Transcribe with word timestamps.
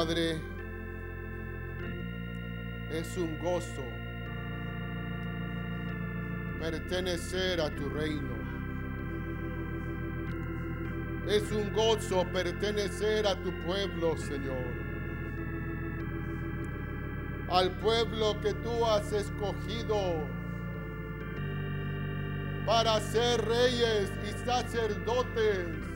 Padre, 0.00 0.40
es 2.90 3.18
un 3.18 3.38
gozo 3.38 3.84
pertenecer 6.58 7.60
a 7.60 7.68
tu 7.68 7.86
reino. 7.90 8.34
Es 11.28 11.52
un 11.52 11.70
gozo 11.74 12.24
pertenecer 12.32 13.26
a 13.26 13.34
tu 13.42 13.52
pueblo, 13.66 14.16
Señor. 14.16 14.72
Al 17.50 17.70
pueblo 17.72 18.40
que 18.40 18.54
tú 18.54 18.86
has 18.86 19.12
escogido 19.12 20.26
para 22.64 22.98
ser 23.00 23.44
reyes 23.44 24.10
y 24.26 24.46
sacerdotes 24.46 25.89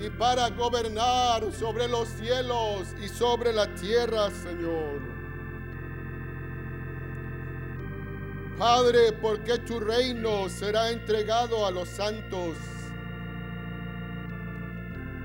y 0.00 0.10
para 0.10 0.48
gobernar 0.50 1.52
sobre 1.52 1.88
los 1.88 2.08
cielos 2.08 2.94
y 3.02 3.08
sobre 3.08 3.52
la 3.52 3.74
tierra, 3.74 4.30
Señor. 4.30 5.00
Padre, 8.56 9.12
porque 9.20 9.58
tu 9.58 9.80
reino 9.80 10.48
será 10.48 10.90
entregado 10.90 11.66
a 11.66 11.70
los 11.70 11.88
santos, 11.88 12.56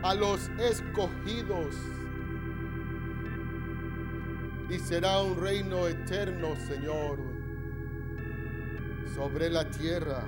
a 0.04 0.14
los 0.16 0.50
escogidos, 0.60 1.76
y 4.70 4.80
será 4.80 5.22
un 5.22 5.40
reino 5.40 5.88
eterno, 5.88 6.56
Señor, 6.68 7.20
sobre 9.16 9.50
la 9.50 9.70
tierra 9.70 10.24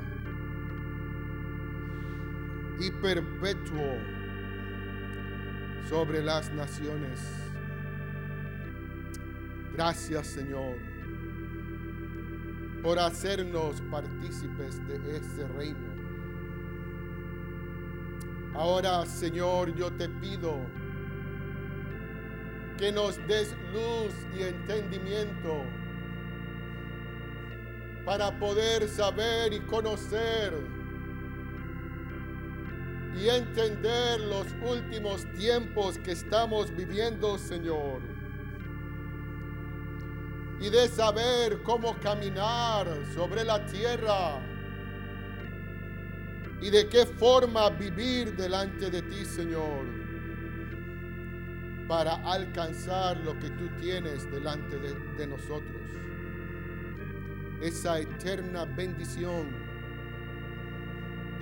y 2.79 2.91
perpetuo 2.91 4.14
sobre 5.89 6.23
las 6.23 6.51
naciones. 6.51 7.19
Gracias 9.73 10.27
Señor 10.27 10.77
por 12.81 12.99
hacernos 12.99 13.81
partícipes 13.91 14.85
de 14.87 15.17
ese 15.17 15.47
reino. 15.47 15.95
Ahora 18.53 19.05
Señor 19.05 19.75
yo 19.75 19.91
te 19.91 20.07
pido 20.07 20.59
que 22.77 22.91
nos 22.91 23.17
des 23.27 23.55
luz 23.73 24.13
y 24.37 24.43
entendimiento 24.43 25.63
para 28.05 28.37
poder 28.37 28.87
saber 28.87 29.53
y 29.53 29.59
conocer 29.61 30.74
y 33.17 33.29
entender 33.29 34.19
los 34.19 34.47
últimos 34.61 35.25
tiempos 35.33 35.97
que 35.99 36.11
estamos 36.11 36.75
viviendo, 36.75 37.37
Señor. 37.37 38.01
Y 40.59 40.69
de 40.69 40.87
saber 40.87 41.61
cómo 41.63 41.97
caminar 41.99 42.87
sobre 43.13 43.43
la 43.43 43.65
tierra 43.65 44.41
y 46.61 46.69
de 46.69 46.87
qué 46.89 47.05
forma 47.05 47.69
vivir 47.69 48.35
delante 48.35 48.89
de 48.89 49.01
ti, 49.01 49.23
Señor, 49.25 49.85
para 51.87 52.15
alcanzar 52.15 53.17
lo 53.17 53.37
que 53.39 53.49
tú 53.51 53.69
tienes 53.79 54.29
delante 54.31 54.77
de, 54.77 55.27
nosotros. 55.27 55.81
Esa 57.61 57.99
eterna 57.99 58.65
bendición 58.65 59.64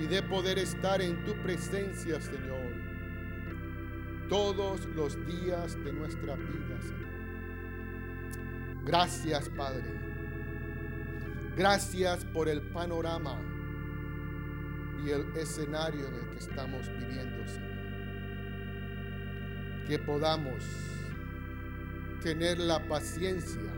y 0.04 0.08
de 0.08 0.22
poder 0.22 0.60
estar 0.60 1.02
en 1.02 1.24
tu 1.24 1.34
presencia, 1.44 2.20
Señor, 2.20 2.74
todos 4.28 4.86
los 4.88 5.16
días 5.26 5.82
de 5.82 5.94
nuestra 5.94 6.36
vida, 6.36 6.82
Señor. 6.82 7.14
Gracias, 8.84 9.48
Padre. 9.48 9.86
Gracias 11.56 12.26
por 12.26 12.50
el 12.50 12.62
panorama 12.62 13.40
y 15.06 15.10
el 15.10 15.38
escenario 15.38 16.06
en 16.08 16.16
el 16.16 16.30
que 16.32 16.40
estamos 16.40 16.90
viviendo, 16.90 17.48
Señor. 17.48 17.72
Que 19.88 20.00
podamos 20.00 20.66
tener 22.22 22.60
la 22.60 22.86
paciencia 22.90 23.72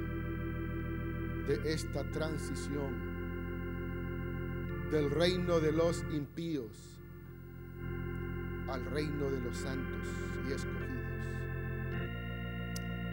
de 1.45 1.71
esta 1.71 2.03
transición 2.05 3.14
del 4.95 5.11
reino 5.11 5.59
de 5.59 5.73
los 5.73 6.05
impíos 6.13 6.71
al 8.69 8.85
reino 8.85 9.29
de 9.29 9.41
los 9.41 9.57
santos 9.57 10.07
y 10.47 10.53
escogidos. 10.53 10.85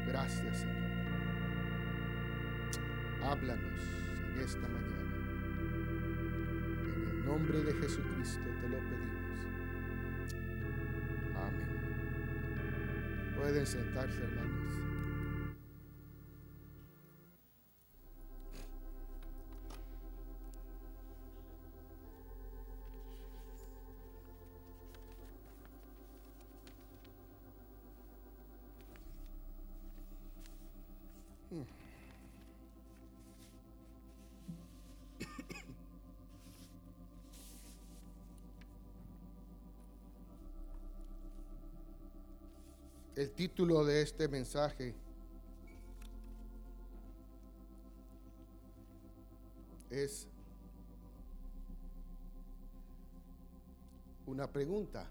Gracias, 0.07 0.61
Señor. 0.61 0.77
Háblanos 3.25 3.83
en 4.29 4.39
esta 4.39 4.61
mañana. 4.61 5.13
En 6.85 7.09
el 7.11 7.27
nombre 7.27 7.65
de 7.65 7.73
Jesucristo 7.75 8.45
te 8.61 8.69
lo 8.69 8.79
pedimos. 8.79 9.41
Amén. 11.35 11.67
Pueden 13.37 13.67
sentarse, 13.67 14.23
hermanos. 14.23 14.52
El 43.33 43.37
título 43.49 43.83
de 43.83 44.03
este 44.03 44.29
mensaje 44.29 44.95
es 49.89 50.29
una 54.27 54.47
pregunta. 54.47 55.11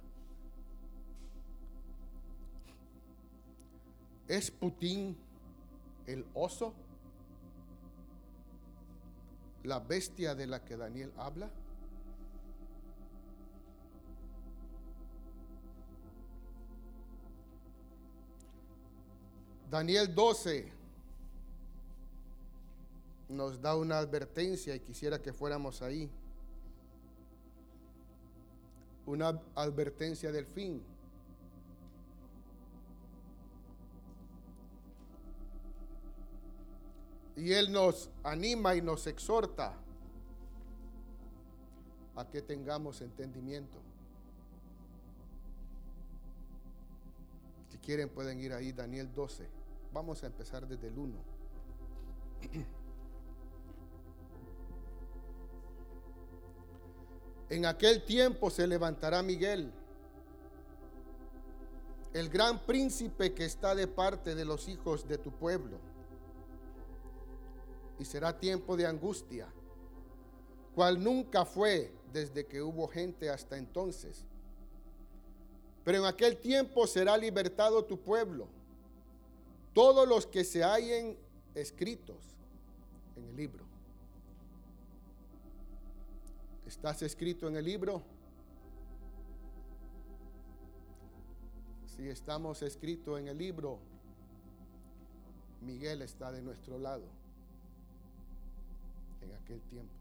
¿Es 4.27 4.51
Putin 4.51 5.17
el 6.05 6.23
oso? 6.35 6.75
¿La 9.63 9.79
bestia 9.79 10.35
de 10.35 10.45
la 10.45 10.63
que 10.63 10.77
Daniel 10.77 11.11
habla? 11.17 11.49
Daniel 19.71 20.13
12 20.13 20.69
nos 23.29 23.61
da 23.61 23.77
una 23.77 23.99
advertencia 23.99 24.75
y 24.75 24.81
quisiera 24.81 25.21
que 25.21 25.31
fuéramos 25.31 25.81
ahí. 25.81 26.09
Una 29.05 29.41
advertencia 29.55 30.29
del 30.33 30.45
fin. 30.45 30.83
Y 37.37 37.53
Él 37.53 37.71
nos 37.71 38.09
anima 38.25 38.75
y 38.75 38.81
nos 38.81 39.07
exhorta 39.07 39.73
a 42.17 42.27
que 42.27 42.41
tengamos 42.41 42.99
entendimiento. 42.99 43.77
Si 47.69 47.77
quieren 47.77 48.09
pueden 48.09 48.37
ir 48.41 48.51
ahí, 48.51 48.73
Daniel 48.73 49.09
12. 49.15 49.60
Vamos 49.93 50.23
a 50.23 50.27
empezar 50.27 50.65
desde 50.67 50.87
el 50.87 50.97
1. 50.97 51.17
En 57.49 57.65
aquel 57.65 58.05
tiempo 58.05 58.49
se 58.49 58.65
levantará 58.65 59.21
Miguel, 59.21 59.73
el 62.13 62.29
gran 62.29 62.65
príncipe 62.65 63.33
que 63.33 63.43
está 63.43 63.75
de 63.75 63.87
parte 63.87 64.35
de 64.35 64.45
los 64.45 64.69
hijos 64.69 65.05
de 65.05 65.17
tu 65.17 65.31
pueblo. 65.31 65.77
Y 67.99 68.05
será 68.05 68.39
tiempo 68.39 68.77
de 68.77 68.85
angustia, 68.85 69.49
cual 70.73 71.03
nunca 71.03 71.43
fue 71.43 71.93
desde 72.13 72.45
que 72.45 72.61
hubo 72.61 72.87
gente 72.87 73.29
hasta 73.29 73.57
entonces. 73.57 74.23
Pero 75.83 75.97
en 75.97 76.05
aquel 76.05 76.37
tiempo 76.37 76.87
será 76.87 77.17
libertado 77.17 77.83
tu 77.83 77.99
pueblo 77.99 78.47
todos 79.73 80.07
los 80.07 80.27
que 80.27 80.43
se 80.43 80.63
hallen 80.63 81.17
escritos 81.55 82.17
en 83.15 83.25
el 83.25 83.35
libro. 83.35 83.65
¿Estás 86.65 87.01
escrito 87.01 87.47
en 87.47 87.57
el 87.57 87.65
libro? 87.65 88.03
si 92.01 92.09
estamos 92.09 92.63
escritos 92.63 93.19
en 93.19 93.27
el 93.27 93.37
libro, 93.37 93.77
Miguel 95.61 96.01
está 96.01 96.31
de 96.31 96.41
nuestro 96.41 96.79
lado 96.79 97.03
en 99.21 99.31
aquel 99.33 99.61
tiempo, 99.61 99.93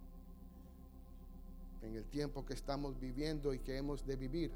en 1.83 1.97
el 1.97 2.07
tiempo 2.07 2.47
que 2.47 2.55
estamos 2.55 2.99
viviendo 2.99 3.53
y 3.53 3.59
que 3.59 3.77
hemos 3.77 4.07
de 4.07 4.17
vivir. 4.17 4.51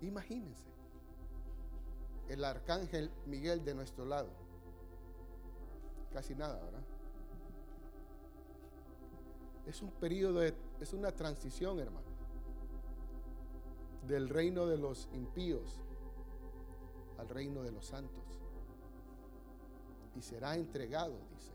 Imagínense, 0.00 0.64
el 2.28 2.44
arcángel 2.44 3.10
Miguel 3.26 3.64
de 3.64 3.74
nuestro 3.74 4.04
lado. 4.04 4.28
Casi 6.12 6.34
nada, 6.34 6.62
¿verdad? 6.62 6.82
Es 9.66 9.82
un 9.82 9.90
periodo, 9.90 10.40
de, 10.40 10.54
es 10.80 10.92
una 10.92 11.12
transición, 11.12 11.78
hermano, 11.78 12.06
del 14.06 14.28
reino 14.28 14.66
de 14.66 14.78
los 14.78 15.08
impíos 15.12 15.80
al 17.18 17.28
reino 17.28 17.62
de 17.62 17.72
los 17.72 17.86
santos. 17.86 18.24
Y 20.16 20.22
será 20.22 20.56
entregado, 20.56 21.14
dice, 21.34 21.52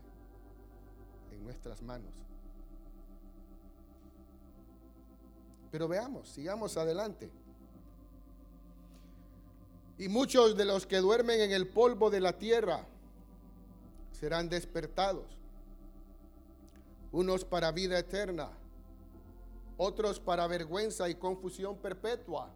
en 1.32 1.44
nuestras 1.44 1.82
manos. 1.82 2.14
Pero 5.70 5.88
veamos, 5.88 6.28
sigamos 6.28 6.76
adelante. 6.76 7.32
Y 9.98 10.08
muchos 10.08 10.56
de 10.56 10.64
los 10.64 10.86
que 10.86 10.98
duermen 10.98 11.40
en 11.40 11.52
el 11.52 11.68
polvo 11.68 12.10
de 12.10 12.20
la 12.20 12.36
tierra 12.36 12.84
serán 14.12 14.48
despertados. 14.48 15.26
Unos 17.12 17.44
para 17.44 17.70
vida 17.70 17.98
eterna, 17.98 18.50
otros 19.76 20.18
para 20.18 20.46
vergüenza 20.48 21.08
y 21.08 21.14
confusión 21.14 21.76
perpetua. 21.76 22.50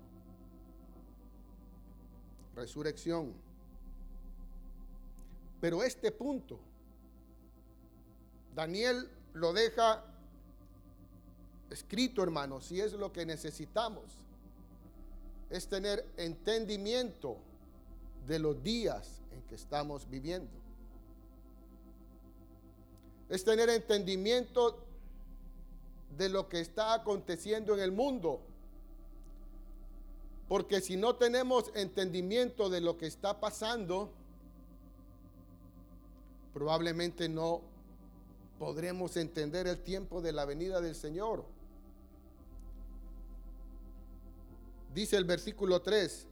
Resurrección. 2.56 3.32
Pero 5.60 5.84
este 5.84 6.10
punto, 6.10 6.58
Daniel 8.54 9.08
lo 9.34 9.52
deja 9.52 10.04
escrito, 11.70 12.24
hermanos, 12.24 12.72
y 12.72 12.80
es 12.80 12.94
lo 12.94 13.12
que 13.12 13.24
necesitamos 13.24 14.04
es 15.50 15.66
tener 15.68 16.04
entendimiento 16.16 17.36
de 18.26 18.38
los 18.38 18.62
días 18.62 19.20
en 19.32 19.42
que 19.42 19.54
estamos 19.54 20.08
viviendo. 20.08 20.50
Es 23.28 23.44
tener 23.44 23.68
entendimiento 23.68 24.78
de 26.16 26.28
lo 26.28 26.48
que 26.48 26.60
está 26.60 26.94
aconteciendo 26.94 27.74
en 27.74 27.80
el 27.80 27.92
mundo. 27.92 28.40
Porque 30.48 30.80
si 30.80 30.96
no 30.96 31.16
tenemos 31.16 31.70
entendimiento 31.74 32.70
de 32.70 32.80
lo 32.80 32.96
que 32.96 33.06
está 33.06 33.38
pasando, 33.38 34.10
probablemente 36.54 37.28
no 37.28 37.60
podremos 38.58 39.16
entender 39.16 39.66
el 39.66 39.78
tiempo 39.78 40.20
de 40.20 40.32
la 40.32 40.44
venida 40.44 40.80
del 40.80 40.94
Señor. 40.94 41.44
Dice 44.98 45.16
el 45.16 45.24
versículo 45.24 45.80
3, 45.80 46.26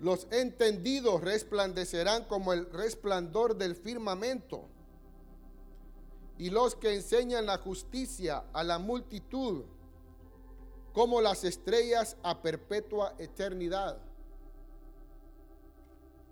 los 0.00 0.26
entendidos 0.32 1.20
resplandecerán 1.20 2.24
como 2.24 2.52
el 2.52 2.68
resplandor 2.72 3.56
del 3.56 3.76
firmamento, 3.76 4.64
y 6.38 6.50
los 6.50 6.74
que 6.74 6.92
enseñan 6.92 7.46
la 7.46 7.58
justicia 7.58 8.42
a 8.52 8.64
la 8.64 8.80
multitud, 8.80 9.62
como 10.92 11.20
las 11.20 11.44
estrellas 11.44 12.16
a 12.24 12.42
perpetua 12.42 13.14
eternidad. 13.18 14.02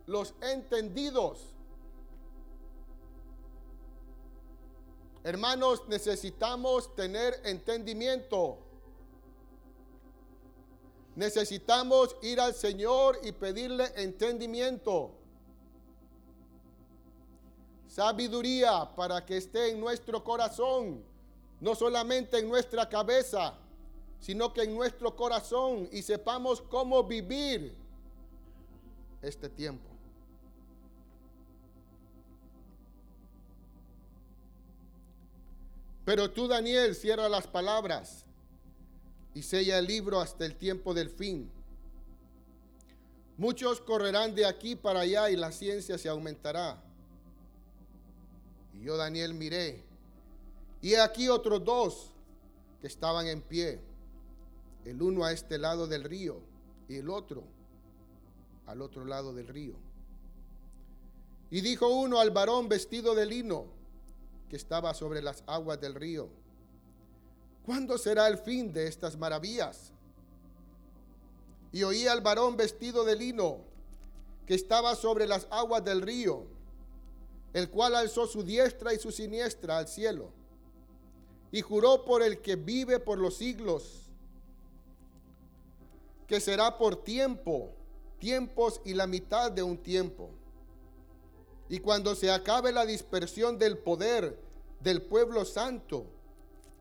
Los 0.06 0.34
entendidos. 0.40 1.54
Hermanos, 5.22 5.84
necesitamos 5.86 6.92
tener 6.96 7.40
entendimiento. 7.44 8.67
Necesitamos 11.18 12.14
ir 12.22 12.38
al 12.38 12.54
Señor 12.54 13.18
y 13.24 13.32
pedirle 13.32 13.90
entendimiento, 13.96 15.10
sabiduría 17.88 18.88
para 18.94 19.26
que 19.26 19.36
esté 19.36 19.72
en 19.72 19.80
nuestro 19.80 20.22
corazón, 20.22 21.02
no 21.58 21.74
solamente 21.74 22.38
en 22.38 22.48
nuestra 22.48 22.88
cabeza, 22.88 23.58
sino 24.20 24.52
que 24.52 24.62
en 24.62 24.76
nuestro 24.76 25.16
corazón 25.16 25.88
y 25.90 26.02
sepamos 26.02 26.62
cómo 26.62 27.02
vivir 27.02 27.74
este 29.20 29.48
tiempo. 29.48 29.88
Pero 36.04 36.30
tú, 36.30 36.46
Daniel, 36.46 36.94
cierra 36.94 37.28
las 37.28 37.48
palabras 37.48 38.27
y 39.38 39.42
sella 39.44 39.78
el 39.78 39.86
libro 39.86 40.20
hasta 40.20 40.44
el 40.44 40.56
tiempo 40.56 40.92
del 40.92 41.10
fin. 41.10 41.48
Muchos 43.36 43.80
correrán 43.80 44.34
de 44.34 44.44
aquí 44.44 44.74
para 44.74 45.00
allá 45.00 45.30
y 45.30 45.36
la 45.36 45.52
ciencia 45.52 45.96
se 45.96 46.08
aumentará. 46.08 46.82
Y 48.74 48.80
yo, 48.80 48.96
Daniel, 48.96 49.34
miré. 49.34 49.84
Y 50.82 50.96
aquí 50.96 51.28
otros 51.28 51.64
dos 51.64 52.10
que 52.80 52.88
estaban 52.88 53.28
en 53.28 53.40
pie. 53.40 53.80
El 54.84 55.00
uno 55.00 55.24
a 55.24 55.30
este 55.30 55.56
lado 55.56 55.86
del 55.86 56.02
río 56.02 56.40
y 56.88 56.96
el 56.96 57.08
otro 57.08 57.44
al 58.66 58.82
otro 58.82 59.04
lado 59.04 59.32
del 59.32 59.46
río. 59.46 59.74
Y 61.48 61.60
dijo 61.60 61.86
uno 61.86 62.18
al 62.18 62.32
varón 62.32 62.68
vestido 62.68 63.14
de 63.14 63.24
lino 63.24 63.66
que 64.50 64.56
estaba 64.56 64.94
sobre 64.94 65.22
las 65.22 65.44
aguas 65.46 65.80
del 65.80 65.94
río 65.94 66.28
¿Cuándo 67.68 67.98
será 67.98 68.28
el 68.28 68.38
fin 68.38 68.72
de 68.72 68.86
estas 68.86 69.18
maravillas? 69.18 69.92
Y 71.70 71.82
oí 71.82 72.06
al 72.06 72.22
varón 72.22 72.56
vestido 72.56 73.04
de 73.04 73.14
lino 73.14 73.58
que 74.46 74.54
estaba 74.54 74.94
sobre 74.94 75.26
las 75.26 75.46
aguas 75.50 75.84
del 75.84 76.00
río, 76.00 76.46
el 77.52 77.68
cual 77.68 77.94
alzó 77.94 78.26
su 78.26 78.42
diestra 78.42 78.94
y 78.94 78.98
su 78.98 79.12
siniestra 79.12 79.76
al 79.76 79.86
cielo, 79.86 80.30
y 81.52 81.60
juró 81.60 82.06
por 82.06 82.22
el 82.22 82.40
que 82.40 82.56
vive 82.56 83.00
por 83.00 83.18
los 83.18 83.36
siglos, 83.36 84.08
que 86.26 86.40
será 86.40 86.78
por 86.78 87.04
tiempo, 87.04 87.74
tiempos 88.18 88.80
y 88.82 88.94
la 88.94 89.06
mitad 89.06 89.52
de 89.52 89.62
un 89.62 89.76
tiempo. 89.76 90.30
Y 91.68 91.80
cuando 91.80 92.14
se 92.14 92.30
acabe 92.30 92.72
la 92.72 92.86
dispersión 92.86 93.58
del 93.58 93.76
poder 93.76 94.40
del 94.80 95.02
pueblo 95.02 95.44
santo, 95.44 96.06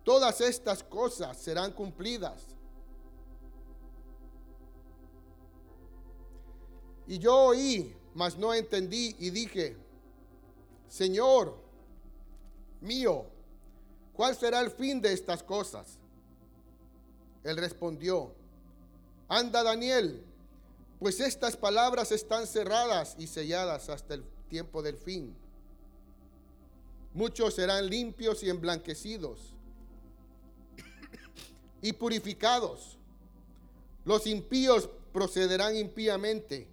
Todas 0.07 0.39
estas 0.39 0.83
cosas 0.83 1.35
serán 1.35 1.73
cumplidas. 1.73 2.41
Y 7.05 7.19
yo 7.19 7.35
oí, 7.35 7.93
mas 8.13 8.37
no 8.37 8.53
entendí 8.53 9.17
y 9.19 9.31
dije, 9.31 9.75
Señor 10.87 11.57
mío, 12.79 13.25
¿cuál 14.13 14.33
será 14.37 14.61
el 14.61 14.71
fin 14.71 15.01
de 15.01 15.11
estas 15.11 15.43
cosas? 15.43 15.99
Él 17.43 17.57
respondió, 17.57 18.31
anda 19.27 19.61
Daniel, 19.61 20.23
pues 20.99 21.19
estas 21.19 21.57
palabras 21.57 22.13
están 22.13 22.47
cerradas 22.47 23.17
y 23.19 23.27
selladas 23.27 23.89
hasta 23.89 24.13
el 24.13 24.23
tiempo 24.47 24.81
del 24.81 24.95
fin. 24.95 25.35
Muchos 27.13 27.55
serán 27.55 27.89
limpios 27.89 28.41
y 28.43 28.49
emblanquecidos 28.49 29.56
y 31.81 31.93
purificados. 31.93 32.97
Los 34.05 34.25
impíos 34.27 34.89
procederán 35.11 35.75
impíamente 35.75 36.67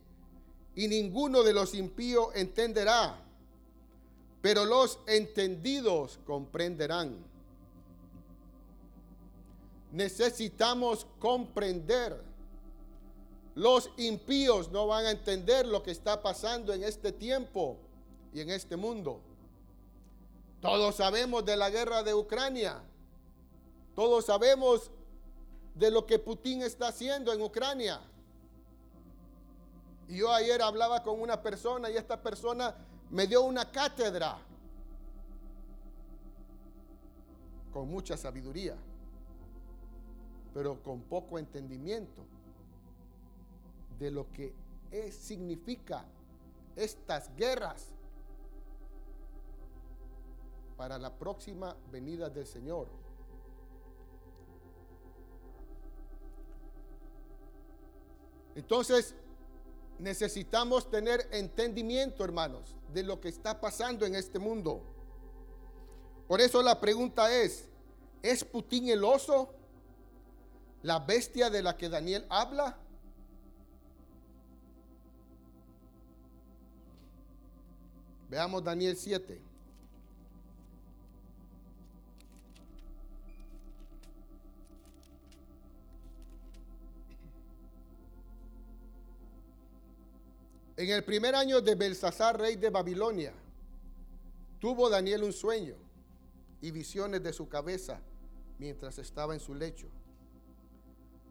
y 0.76 0.88
ninguno 0.88 1.42
de 1.42 1.52
los 1.52 1.74
impíos 1.74 2.28
entenderá, 2.34 3.20
pero 4.40 4.64
los 4.64 4.98
entendidos 5.06 6.18
comprenderán. 6.26 7.16
Necesitamos 9.92 11.06
comprender. 11.18 12.20
Los 13.54 13.90
impíos 13.96 14.72
no 14.72 14.88
van 14.88 15.06
a 15.06 15.12
entender 15.12 15.66
lo 15.66 15.82
que 15.82 15.92
está 15.92 16.20
pasando 16.20 16.72
en 16.72 16.82
este 16.82 17.12
tiempo 17.12 17.78
y 18.32 18.40
en 18.40 18.50
este 18.50 18.76
mundo. 18.76 19.20
Todos 20.60 20.96
sabemos 20.96 21.44
de 21.44 21.56
la 21.56 21.70
guerra 21.70 22.02
de 22.02 22.14
Ucrania. 22.14 22.82
Todos 23.94 24.26
sabemos 24.26 24.90
de 25.74 25.90
lo 25.90 26.06
que 26.06 26.18
Putin 26.18 26.62
está 26.62 26.88
haciendo 26.88 27.32
en 27.32 27.42
Ucrania. 27.42 28.00
Y 30.08 30.18
yo 30.18 30.32
ayer 30.32 30.60
hablaba 30.62 31.02
con 31.02 31.20
una 31.20 31.42
persona 31.42 31.90
y 31.90 31.96
esta 31.96 32.20
persona 32.20 32.74
me 33.10 33.26
dio 33.26 33.42
una 33.42 33.70
cátedra 33.70 34.38
con 37.72 37.88
mucha 37.88 38.16
sabiduría, 38.16 38.76
pero 40.52 40.82
con 40.82 41.02
poco 41.02 41.38
entendimiento. 41.38 42.22
de 43.98 44.10
lo 44.10 44.30
que 44.32 44.52
significa 45.12 46.04
estas 46.76 47.34
guerras 47.36 47.92
para 50.76 50.98
la 50.98 51.16
próxima 51.16 51.76
venida 51.90 52.28
del 52.28 52.46
Señor. 52.46 52.88
Entonces, 58.54 59.14
necesitamos 59.98 60.90
tener 60.90 61.28
entendimiento, 61.32 62.24
hermanos, 62.24 62.74
de 62.92 63.02
lo 63.02 63.20
que 63.20 63.28
está 63.28 63.60
pasando 63.60 64.06
en 64.06 64.14
este 64.14 64.38
mundo. 64.38 64.82
Por 66.28 66.40
eso 66.40 66.62
la 66.62 66.80
pregunta 66.80 67.32
es, 67.34 67.68
¿es 68.22 68.44
Putin 68.44 68.88
el 68.88 69.04
oso? 69.04 69.54
¿La 70.82 70.98
bestia 70.98 71.50
de 71.50 71.62
la 71.62 71.76
que 71.76 71.88
Daniel 71.88 72.26
habla? 72.28 72.78
Veamos 78.28 78.64
Daniel 78.64 78.96
7. 78.96 79.53
En 90.84 90.90
el 90.90 91.02
primer 91.02 91.34
año 91.34 91.62
de 91.62 91.76
Belsasar, 91.76 92.38
rey 92.38 92.56
de 92.56 92.68
Babilonia, 92.68 93.32
tuvo 94.58 94.90
Daniel 94.90 95.22
un 95.22 95.32
sueño 95.32 95.76
y 96.60 96.70
visiones 96.72 97.22
de 97.22 97.32
su 97.32 97.48
cabeza 97.48 98.02
mientras 98.58 98.98
estaba 98.98 99.32
en 99.32 99.40
su 99.40 99.54
lecho. 99.54 99.86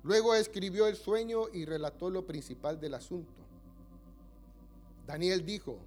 Luego 0.02 0.34
escribió 0.34 0.88
el 0.88 0.96
sueño 0.96 1.50
y 1.54 1.66
relató 1.66 2.10
lo 2.10 2.26
principal 2.26 2.80
del 2.80 2.96
asunto. 2.96 3.44
Daniel 5.06 5.46
dijo, 5.46 5.78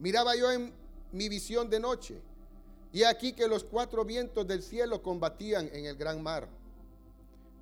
miraba 0.00 0.34
yo 0.34 0.50
en 0.50 0.74
mi 1.12 1.28
visión 1.28 1.70
de 1.70 1.78
noche, 1.78 2.20
y 2.92 3.04
aquí 3.04 3.32
que 3.32 3.46
los 3.46 3.62
cuatro 3.62 4.04
vientos 4.04 4.44
del 4.44 4.60
cielo 4.60 5.04
combatían 5.04 5.70
en 5.72 5.84
el 5.84 5.94
gran 5.94 6.20
mar, 6.20 6.48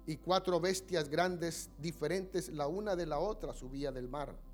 y 0.07 0.17
cuatro 0.17 0.59
bestias 0.61 1.11
grandes 1.11 1.69
diferentes 1.77 2.49
la 2.49 2.69
una 2.69 2.97
de 2.97 3.05
la 3.05 3.19
otra 3.19 3.53
subía 3.53 3.93
del 3.93 4.09
mar. 4.09 4.46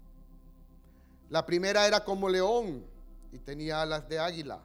La 1.31 1.47
primera 1.47 1.87
era 1.87 2.05
como 2.05 2.29
león 2.29 2.85
y 3.33 3.39
tenía 3.39 3.81
alas 3.81 4.09
de 4.09 4.19
águila. 4.19 4.63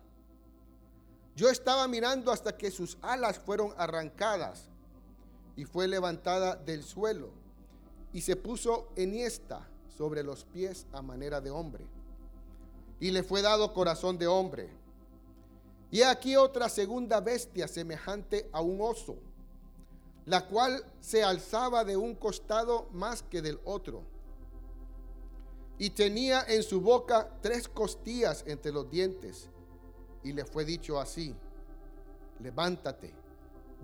Yo 1.35 1.49
estaba 1.49 1.87
mirando 1.87 2.31
hasta 2.31 2.57
que 2.57 2.71
sus 2.71 2.97
alas 3.01 3.39
fueron 3.39 3.73
arrancadas 3.77 4.69
y 5.55 5.65
fue 5.65 5.87
levantada 5.87 6.55
del 6.55 6.83
suelo 6.83 7.29
y 8.11 8.21
se 8.21 8.35
puso 8.35 8.89
enhiesta 8.95 9.67
sobre 9.97 10.23
los 10.23 10.45
pies 10.45 10.85
a 10.91 11.01
manera 11.01 11.39
de 11.39 11.51
hombre. 11.51 11.85
Y 12.99 13.11
le 13.11 13.23
fue 13.23 13.41
dado 13.41 13.73
corazón 13.73 14.17
de 14.17 14.27
hombre. 14.27 14.69
Y 15.91 16.01
aquí 16.01 16.35
otra 16.35 16.69
segunda 16.69 17.21
bestia 17.21 17.67
semejante 17.67 18.49
a 18.51 18.61
un 18.61 18.81
oso, 18.81 19.15
la 20.25 20.47
cual 20.47 20.83
se 20.99 21.23
alzaba 21.23 21.85
de 21.85 21.95
un 21.95 22.15
costado 22.15 22.89
más 22.91 23.21
que 23.21 23.41
del 23.41 23.59
otro 23.63 24.03
y 25.79 25.91
tenía 25.91 26.43
en 26.47 26.63
su 26.63 26.81
boca 26.81 27.29
tres 27.41 27.67
costillas 27.67 28.43
entre 28.47 28.71
los 28.71 28.89
dientes. 28.89 29.49
Y 30.23 30.33
le 30.33 30.45
fue 30.45 30.65
dicho 30.65 30.99
así, 30.99 31.35
levántate, 32.39 33.13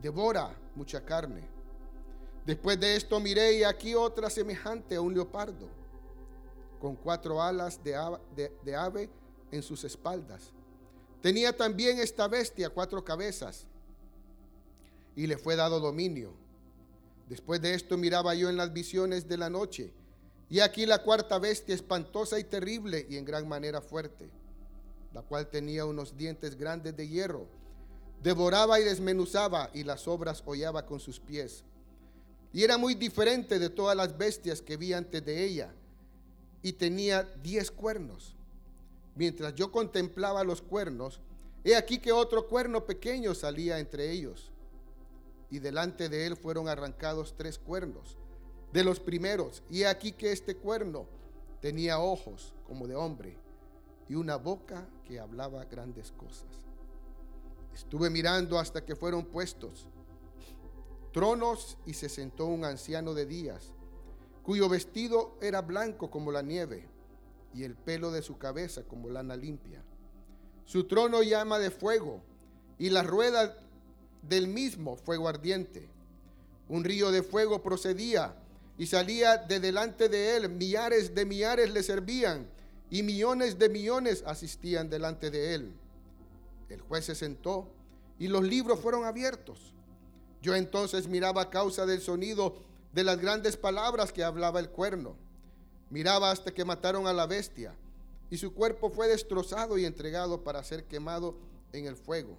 devora 0.01 0.55
mucha 0.75 1.05
carne. 1.05 1.47
Después 2.45 2.79
de 2.79 2.95
esto 2.95 3.19
miré 3.19 3.59
y 3.59 3.63
aquí 3.63 3.95
otra 3.95 4.29
semejante 4.29 4.95
a 4.95 5.01
un 5.01 5.13
leopardo, 5.13 5.69
con 6.79 6.95
cuatro 6.95 7.41
alas 7.41 7.81
de 7.83 7.95
ave, 7.95 8.19
de 8.35 8.75
ave 8.75 9.09
en 9.51 9.61
sus 9.61 9.83
espaldas. 9.83 10.51
Tenía 11.21 11.55
también 11.55 11.99
esta 11.99 12.27
bestia 12.27 12.69
cuatro 12.69 13.05
cabezas 13.05 13.67
y 15.15 15.27
le 15.27 15.37
fue 15.37 15.55
dado 15.55 15.79
dominio. 15.79 16.33
Después 17.29 17.61
de 17.61 17.75
esto 17.75 17.97
miraba 17.97 18.35
yo 18.35 18.49
en 18.49 18.57
las 18.57 18.73
visiones 18.73 19.27
de 19.29 19.37
la 19.37 19.49
noche 19.49 19.93
y 20.49 20.59
aquí 20.59 20.85
la 20.85 21.01
cuarta 21.01 21.39
bestia, 21.39 21.73
espantosa 21.73 22.39
y 22.39 22.43
terrible 22.43 23.05
y 23.09 23.17
en 23.17 23.25
gran 23.25 23.47
manera 23.47 23.81
fuerte, 23.81 24.29
la 25.13 25.21
cual 25.21 25.47
tenía 25.47 25.85
unos 25.85 26.17
dientes 26.17 26.55
grandes 26.55 26.95
de 26.95 27.07
hierro, 27.07 27.47
devoraba 28.21 28.79
y 28.79 28.83
desmenuzaba 28.83 29.69
y 29.73 29.83
las 29.83 30.07
obras 30.07 30.43
hollaba 30.45 30.85
con 30.85 30.99
sus 30.99 31.19
pies. 31.19 31.63
Y 32.51 32.63
era 32.63 32.77
muy 32.77 32.93
diferente 32.93 33.57
de 33.57 33.69
todas 33.69 33.97
las 33.97 34.17
bestias 34.17 34.61
que 34.61 34.77
vi 34.77 34.93
antes 34.93 35.25
de 35.25 35.43
ella, 35.43 35.73
y 36.61 36.73
tenía 36.73 37.23
diez 37.41 37.71
cuernos. 37.71 38.35
Mientras 39.15 39.55
yo 39.55 39.71
contemplaba 39.71 40.43
los 40.43 40.61
cuernos, 40.61 41.19
he 41.63 41.75
aquí 41.75 41.97
que 41.97 42.11
otro 42.11 42.47
cuerno 42.47 42.85
pequeño 42.85 43.33
salía 43.33 43.79
entre 43.79 44.11
ellos, 44.11 44.51
y 45.49 45.59
delante 45.59 46.09
de 46.09 46.27
él 46.27 46.37
fueron 46.37 46.67
arrancados 46.67 47.33
tres 47.35 47.57
cuernos 47.57 48.17
de 48.73 48.83
los 48.83 48.99
primeros. 48.99 49.63
Y 49.69 49.83
aquí 49.83 50.11
que 50.11 50.31
este 50.31 50.57
cuerno 50.57 51.05
tenía 51.61 51.99
ojos 51.99 52.53
como 52.67 52.87
de 52.87 52.95
hombre 52.95 53.37
y 54.09 54.15
una 54.15 54.35
boca 54.35 54.87
que 55.05 55.19
hablaba 55.19 55.63
grandes 55.65 56.11
cosas. 56.11 56.47
Estuve 57.73 58.09
mirando 58.09 58.59
hasta 58.59 58.83
que 58.83 58.95
fueron 58.95 59.25
puestos 59.25 59.87
tronos 61.11 61.77
y 61.85 61.93
se 61.93 62.09
sentó 62.09 62.47
un 62.47 62.65
anciano 62.65 63.13
de 63.13 63.27
días, 63.27 63.71
cuyo 64.41 64.67
vestido 64.67 65.37
era 65.41 65.61
blanco 65.61 66.09
como 66.09 66.31
la 66.31 66.41
nieve 66.41 66.87
y 67.53 67.63
el 67.63 67.75
pelo 67.75 68.11
de 68.11 68.23
su 68.23 68.39
cabeza 68.39 68.83
como 68.83 69.09
lana 69.09 69.37
limpia. 69.37 69.83
Su 70.65 70.85
trono 70.85 71.21
llama 71.21 71.59
de 71.59 71.69
fuego 71.69 72.21
y 72.79 72.89
la 72.89 73.03
rueda 73.03 73.55
del 74.23 74.47
mismo 74.47 74.95
fuego 74.97 75.27
ardiente. 75.27 75.87
Un 76.67 76.83
río 76.83 77.11
de 77.11 77.21
fuego 77.21 77.61
procedía 77.61 78.35
y 78.77 78.87
salía 78.87 79.37
de 79.37 79.59
delante 79.59 80.09
de 80.09 80.35
él. 80.35 80.49
Millares 80.49 81.13
de 81.13 81.25
millares 81.25 81.71
le 81.71 81.83
servían 81.83 82.47
y 82.89 83.03
millones 83.03 83.57
de 83.57 83.69
millones 83.69 84.23
asistían 84.25 84.89
delante 84.89 85.31
de 85.31 85.55
él. 85.55 85.73
El 86.69 86.81
juez 86.81 87.05
se 87.05 87.15
sentó 87.15 87.67
y 88.19 88.27
los 88.27 88.43
libros 88.43 88.79
fueron 88.79 89.05
abiertos. 89.05 89.73
Yo 90.41 90.55
entonces 90.55 91.07
miraba 91.07 91.43
a 91.43 91.49
causa 91.49 91.85
del 91.85 92.01
sonido 92.01 92.57
de 92.93 93.03
las 93.03 93.17
grandes 93.19 93.57
palabras 93.57 94.11
que 94.11 94.23
hablaba 94.23 94.59
el 94.59 94.69
cuerno. 94.69 95.15
Miraba 95.89 96.31
hasta 96.31 96.53
que 96.53 96.65
mataron 96.65 97.07
a 97.07 97.13
la 97.13 97.25
bestia 97.25 97.75
y 98.29 98.37
su 98.37 98.53
cuerpo 98.53 98.89
fue 98.89 99.07
destrozado 99.07 99.77
y 99.77 99.85
entregado 99.85 100.43
para 100.43 100.63
ser 100.63 100.85
quemado 100.85 101.35
en 101.71 101.85
el 101.85 101.95
fuego. 101.95 102.37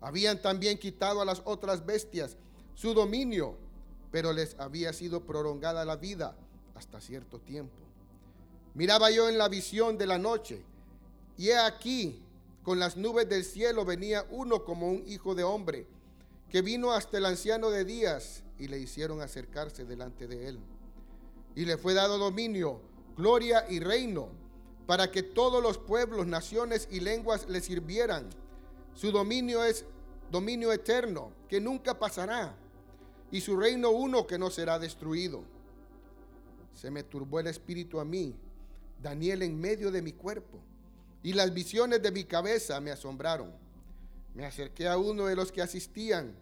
Habían 0.00 0.40
también 0.40 0.78
quitado 0.78 1.20
a 1.20 1.24
las 1.24 1.42
otras 1.44 1.84
bestias 1.84 2.36
su 2.74 2.94
dominio 2.94 3.56
pero 4.10 4.32
les 4.32 4.58
había 4.58 4.92
sido 4.92 5.24
prolongada 5.24 5.84
la 5.84 5.96
vida 5.96 6.36
hasta 6.74 7.00
cierto 7.00 7.38
tiempo. 7.38 7.74
Miraba 8.74 9.10
yo 9.10 9.28
en 9.28 9.38
la 9.38 9.48
visión 9.48 9.96
de 9.98 10.06
la 10.06 10.18
noche, 10.18 10.62
y 11.36 11.48
he 11.48 11.58
aquí, 11.58 12.22
con 12.62 12.78
las 12.78 12.96
nubes 12.96 13.28
del 13.28 13.44
cielo 13.44 13.84
venía 13.84 14.26
uno 14.30 14.64
como 14.64 14.88
un 14.88 15.02
hijo 15.06 15.34
de 15.34 15.44
hombre, 15.44 15.86
que 16.50 16.62
vino 16.62 16.92
hasta 16.92 17.18
el 17.18 17.26
anciano 17.26 17.70
de 17.70 17.84
días, 17.84 18.42
y 18.58 18.68
le 18.68 18.78
hicieron 18.78 19.20
acercarse 19.20 19.84
delante 19.84 20.26
de 20.26 20.48
él. 20.48 20.60
Y 21.54 21.64
le 21.64 21.76
fue 21.76 21.94
dado 21.94 22.18
dominio, 22.18 22.80
gloria 23.16 23.66
y 23.68 23.80
reino, 23.80 24.28
para 24.86 25.10
que 25.10 25.22
todos 25.22 25.62
los 25.62 25.78
pueblos, 25.78 26.26
naciones 26.26 26.88
y 26.90 27.00
lenguas 27.00 27.48
le 27.48 27.60
sirvieran. 27.60 28.28
Su 28.94 29.10
dominio 29.10 29.64
es 29.64 29.84
dominio 30.30 30.72
eterno, 30.72 31.32
que 31.48 31.60
nunca 31.60 31.98
pasará 31.98 32.56
y 33.36 33.40
su 33.42 33.54
reino 33.54 33.90
uno 33.90 34.26
que 34.26 34.38
no 34.38 34.48
será 34.48 34.78
destruido. 34.78 35.42
Se 36.74 36.90
me 36.90 37.02
turbó 37.02 37.38
el 37.38 37.48
espíritu 37.48 38.00
a 38.00 38.04
mí, 38.04 38.34
Daniel 39.02 39.42
en 39.42 39.60
medio 39.60 39.90
de 39.90 40.00
mi 40.00 40.12
cuerpo, 40.12 40.58
y 41.22 41.34
las 41.34 41.52
visiones 41.52 42.00
de 42.00 42.12
mi 42.12 42.24
cabeza 42.24 42.80
me 42.80 42.90
asombraron. 42.90 43.52
Me 44.34 44.46
acerqué 44.46 44.88
a 44.88 44.96
uno 44.96 45.26
de 45.26 45.36
los 45.36 45.52
que 45.52 45.60
asistían 45.60 46.34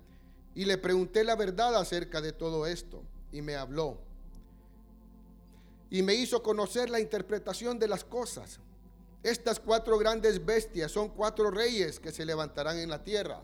y 0.55 0.67
le 0.67 0.79
pregunté 0.79 1.25
la 1.25 1.35
verdad 1.35 1.75
acerca 1.75 2.21
de 2.21 2.31
todo 2.31 2.65
esto, 2.65 3.03
y 3.33 3.43
me 3.43 3.57
habló. 3.57 3.99
Y 5.91 6.03
me 6.03 6.15
hizo 6.15 6.45
conocer 6.45 6.91
la 6.91 7.01
interpretación 7.01 7.81
de 7.81 7.89
las 7.89 8.05
cosas. 8.05 8.61
Estas 9.25 9.59
cuatro 9.59 9.99
grandes 9.99 10.45
bestias 10.45 10.93
son 10.93 11.09
cuatro 11.09 11.51
reyes 11.51 11.99
que 11.99 12.13
se 12.13 12.25
levantarán 12.25 12.79
en 12.79 12.91
la 12.91 13.03
tierra 13.03 13.43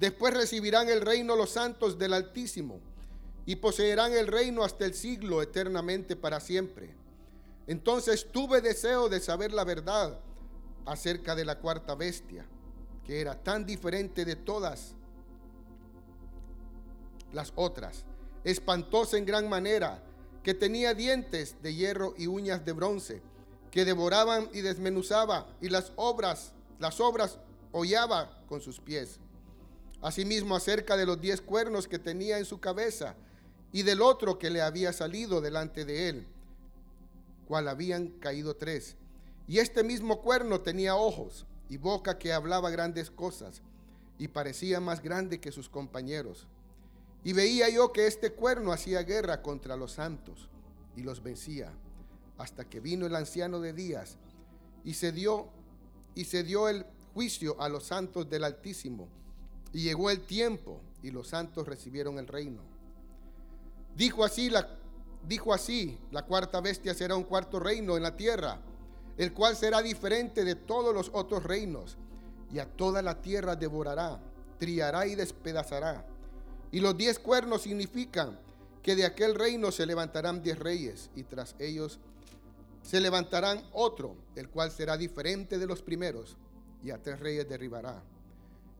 Después 0.00 0.32
recibirán 0.32 0.88
el 0.88 1.02
reino 1.02 1.36
los 1.36 1.50
santos 1.50 1.98
del 1.98 2.14
Altísimo 2.14 2.80
y 3.44 3.56
poseerán 3.56 4.14
el 4.14 4.28
reino 4.28 4.64
hasta 4.64 4.86
el 4.86 4.94
siglo 4.94 5.42
eternamente 5.42 6.16
para 6.16 6.40
siempre. 6.40 6.94
Entonces 7.66 8.32
tuve 8.32 8.62
deseo 8.62 9.10
de 9.10 9.20
saber 9.20 9.52
la 9.52 9.62
verdad 9.62 10.18
acerca 10.86 11.34
de 11.34 11.44
la 11.44 11.58
cuarta 11.58 11.94
bestia, 11.94 12.46
que 13.04 13.20
era 13.20 13.34
tan 13.42 13.66
diferente 13.66 14.24
de 14.24 14.36
todas 14.36 14.94
las 17.34 17.52
otras, 17.54 18.06
espantosa 18.42 19.18
en 19.18 19.26
gran 19.26 19.50
manera, 19.50 20.02
que 20.42 20.54
tenía 20.54 20.94
dientes 20.94 21.56
de 21.62 21.74
hierro 21.74 22.14
y 22.16 22.26
uñas 22.26 22.64
de 22.64 22.72
bronce, 22.72 23.20
que 23.70 23.84
devoraban 23.84 24.48
y 24.54 24.62
desmenuzaba, 24.62 25.46
y 25.60 25.68
las 25.68 25.92
obras, 25.96 26.54
las 26.78 27.00
obras 27.00 27.38
hollaba 27.70 28.42
con 28.48 28.62
sus 28.62 28.80
pies. 28.80 29.20
Asimismo, 30.02 30.56
acerca 30.56 30.96
de 30.96 31.06
los 31.06 31.20
diez 31.20 31.40
cuernos 31.40 31.86
que 31.86 31.98
tenía 31.98 32.38
en 32.38 32.44
su 32.44 32.60
cabeza, 32.60 33.14
y 33.72 33.82
del 33.82 34.02
otro 34.02 34.38
que 34.38 34.50
le 34.50 34.62
había 34.62 34.92
salido 34.92 35.40
delante 35.40 35.84
de 35.84 36.08
él, 36.08 36.26
cual 37.46 37.68
habían 37.68 38.08
caído 38.08 38.56
tres. 38.56 38.96
Y 39.46 39.58
este 39.58 39.84
mismo 39.84 40.20
cuerno 40.20 40.60
tenía 40.60 40.96
ojos 40.96 41.46
y 41.68 41.76
boca 41.76 42.18
que 42.18 42.32
hablaba 42.32 42.70
grandes 42.70 43.10
cosas, 43.10 43.62
y 44.18 44.28
parecía 44.28 44.80
más 44.80 45.02
grande 45.02 45.40
que 45.40 45.52
sus 45.52 45.68
compañeros. 45.68 46.46
Y 47.24 47.32
veía 47.32 47.68
yo 47.68 47.92
que 47.92 48.06
este 48.06 48.32
cuerno 48.32 48.72
hacía 48.72 49.02
guerra 49.02 49.42
contra 49.42 49.76
los 49.76 49.92
santos 49.92 50.48
y 50.96 51.02
los 51.02 51.22
vencía, 51.22 51.72
hasta 52.38 52.68
que 52.68 52.80
vino 52.80 53.06
el 53.06 53.14
anciano 53.14 53.60
de 53.60 53.72
días 53.72 54.16
y 54.84 54.94
se 54.94 55.12
dio 55.12 55.48
y 56.14 56.24
se 56.24 56.42
dio 56.42 56.68
el 56.68 56.84
juicio 57.14 57.60
a 57.60 57.68
los 57.68 57.84
santos 57.84 58.28
del 58.28 58.44
Altísimo. 58.44 59.08
Y 59.72 59.82
llegó 59.82 60.10
el 60.10 60.20
tiempo 60.20 60.80
y 61.02 61.10
los 61.10 61.28
santos 61.28 61.66
recibieron 61.66 62.18
el 62.18 62.26
reino. 62.26 62.62
Dijo 63.96 64.24
así 64.24 64.50
la 64.50 64.76
dijo 65.26 65.52
así, 65.52 65.98
la 66.10 66.22
cuarta 66.22 66.62
bestia 66.62 66.94
será 66.94 67.14
un 67.14 67.24
cuarto 67.24 67.60
reino 67.60 67.96
en 67.96 68.02
la 68.02 68.16
tierra, 68.16 68.58
el 69.18 69.34
cual 69.34 69.54
será 69.54 69.82
diferente 69.82 70.44
de 70.44 70.54
todos 70.54 70.94
los 70.94 71.10
otros 71.12 71.44
reinos, 71.44 71.98
y 72.50 72.58
a 72.58 72.64
toda 72.64 73.02
la 73.02 73.20
tierra 73.20 73.54
devorará, 73.54 74.18
triará 74.58 75.06
y 75.06 75.14
despedazará 75.14 76.06
y 76.72 76.80
los 76.80 76.96
diez 76.96 77.18
cuernos 77.18 77.62
significan 77.62 78.38
que 78.82 78.94
de 78.94 79.04
aquel 79.04 79.34
reino 79.34 79.72
se 79.72 79.86
levantarán 79.86 80.42
diez 80.42 80.58
reyes 80.58 81.10
y 81.14 81.24
tras 81.24 81.54
ellos 81.58 81.98
se 82.82 83.00
levantarán 83.00 83.62
otro, 83.72 84.16
el 84.36 84.48
cual 84.48 84.70
será 84.70 84.96
diferente 84.96 85.58
de 85.58 85.66
los 85.66 85.82
primeros 85.82 86.36
y 86.82 86.90
a 86.90 86.98
tres 86.98 87.20
reyes 87.20 87.48
derribará. 87.48 88.02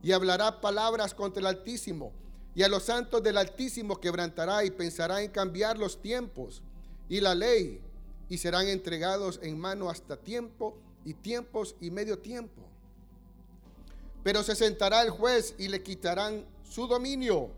Y 0.03 0.13
hablará 0.13 0.61
palabras 0.61 1.15
contra 1.15 1.41
el 1.41 1.47
Altísimo 1.47 2.13
y 2.55 2.63
a 2.63 2.69
los 2.69 2.85
santos 2.85 3.23
del 3.23 3.37
Altísimo 3.37 4.01
quebrantará 4.01 4.65
y 4.65 4.71
pensará 4.71 5.23
en 5.23 5.31
cambiar 5.31 5.79
los 5.79 6.01
tiempos 6.01 6.63
y 7.09 7.21
la 7.21 7.35
ley 7.35 7.81
y 8.29 8.39
serán 8.39 8.69
entregados 8.69 9.41
en 9.43 9.59
mano 9.59 9.91
hasta 9.91 10.17
tiempo 10.17 10.77
y 11.05 11.15
tiempos 11.15 11.75
y 11.81 11.91
medio 11.91 12.19
tiempo. 12.19 12.63
Pero 14.23 14.43
se 14.43 14.55
sentará 14.55 15.03
el 15.03 15.11
juez 15.11 15.55
y 15.59 15.69
le 15.69 15.83
quitarán 15.83 16.45
su 16.69 16.87
dominio 16.87 17.51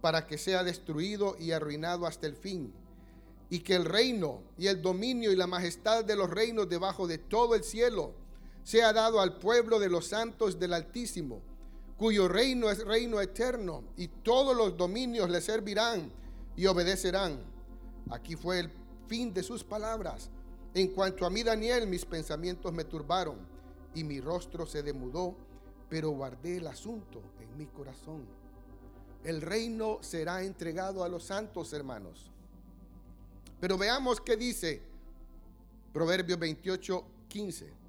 para 0.00 0.26
que 0.26 0.38
sea 0.38 0.64
destruido 0.64 1.36
y 1.38 1.52
arruinado 1.52 2.06
hasta 2.06 2.26
el 2.26 2.36
fin, 2.36 2.72
y 3.50 3.60
que 3.60 3.74
el 3.74 3.84
reino 3.84 4.42
y 4.58 4.66
el 4.66 4.82
dominio 4.82 5.32
y 5.32 5.36
la 5.36 5.46
majestad 5.46 6.04
de 6.04 6.16
los 6.16 6.30
reinos 6.30 6.68
debajo 6.68 7.06
de 7.06 7.18
todo 7.18 7.54
el 7.54 7.64
cielo 7.64 8.12
sea 8.62 8.92
dado 8.92 9.20
al 9.20 9.38
pueblo 9.38 9.78
de 9.78 9.90
los 9.90 10.06
santos 10.06 10.58
del 10.58 10.72
Altísimo, 10.72 11.42
cuyo 11.96 12.28
reino 12.28 12.70
es 12.70 12.84
reino 12.84 13.20
eterno, 13.20 13.84
y 13.96 14.08
todos 14.08 14.56
los 14.56 14.76
dominios 14.76 15.30
le 15.30 15.40
servirán 15.40 16.10
y 16.56 16.66
obedecerán. 16.66 17.40
Aquí 18.10 18.36
fue 18.36 18.60
el 18.60 18.70
fin 19.06 19.32
de 19.32 19.42
sus 19.42 19.64
palabras. 19.64 20.30
En 20.74 20.88
cuanto 20.88 21.24
a 21.24 21.30
mí, 21.30 21.42
Daniel, 21.42 21.86
mis 21.86 22.04
pensamientos 22.04 22.72
me 22.72 22.84
turbaron 22.84 23.36
y 23.94 24.02
mi 24.04 24.20
rostro 24.20 24.66
se 24.66 24.82
demudó, 24.82 25.34
pero 25.88 26.10
guardé 26.10 26.56
el 26.56 26.66
asunto 26.66 27.22
en 27.40 27.56
mi 27.56 27.66
corazón 27.66 28.26
el 29.24 29.40
reino 29.40 29.98
será 30.02 30.42
entregado 30.42 31.02
a 31.02 31.08
los 31.08 31.24
santos 31.24 31.72
hermanos. 31.72 32.30
Pero 33.58 33.78
veamos 33.78 34.20
qué 34.20 34.36
dice 34.36 34.82
Proverbios 35.92 36.38
28, 36.38 37.04
15. 37.28 37.83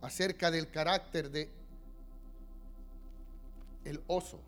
Acerca 0.00 0.50
del 0.50 0.70
carácter 0.70 1.30
de 1.30 1.50
el 3.84 4.02
oso. 4.06 4.40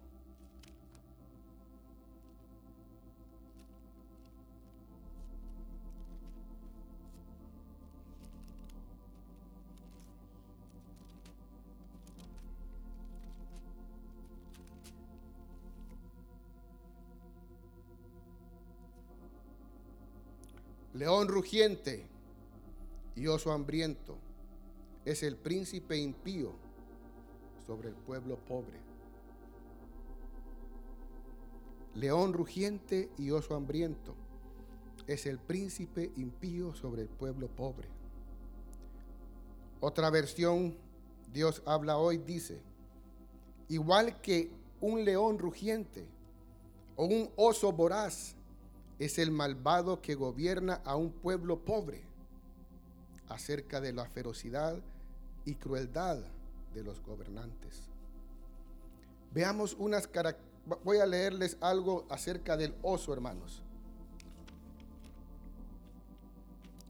León 20.95 21.29
rugiente 21.29 22.07
y 23.17 23.27
oso 23.27 23.51
hambriento 23.51 24.19
es 25.05 25.23
el 25.23 25.37
príncipe 25.37 25.97
impío 25.97 26.53
sobre 27.67 27.89
el 27.89 27.95
pueblo 27.95 28.37
pobre. 28.37 28.81
León 31.95 32.33
rugiente 32.33 33.11
y 33.19 33.31
oso 33.31 33.55
hambriento 33.55 34.15
es 35.07 35.27
el 35.27 35.39
príncipe 35.39 36.13
impío 36.17 36.75
sobre 36.75 37.03
el 37.03 37.09
pueblo 37.09 37.49
pobre. 37.49 37.89
Otra 39.81 40.11
versión, 40.11 40.77
Dios 41.33 41.63
habla 41.67 41.99
hoy, 41.99 42.19
dice, 42.19 42.63
igual 43.69 44.21
que 44.21 44.51
un 44.81 45.05
león 45.05 45.39
rugiente 45.39 46.07
o 46.97 47.05
un 47.07 47.31
oso 47.37 47.73
voraz 47.73 48.37
es 48.99 49.19
el 49.19 49.33
malvado 49.33 50.01
que 50.01 50.15
gobierna 50.15 50.81
a 50.85 50.95
un 50.95 51.11
pueblo 51.11 51.65
pobre 51.65 52.05
acerca 53.29 53.81
de 53.81 53.93
la 53.93 54.07
ferocidad 54.07 54.81
y 55.45 55.55
crueldad 55.55 56.19
de 56.75 56.83
los 56.83 57.01
gobernantes. 57.03 57.83
Veamos 59.33 59.75
unas 59.79 60.07
características. 60.07 60.53
Voy 60.85 60.99
a 60.99 61.07
leerles 61.07 61.57
algo 61.61 62.07
acerca 62.09 62.57
del 62.57 62.73
oso, 62.83 63.13
hermanos. 63.13 63.63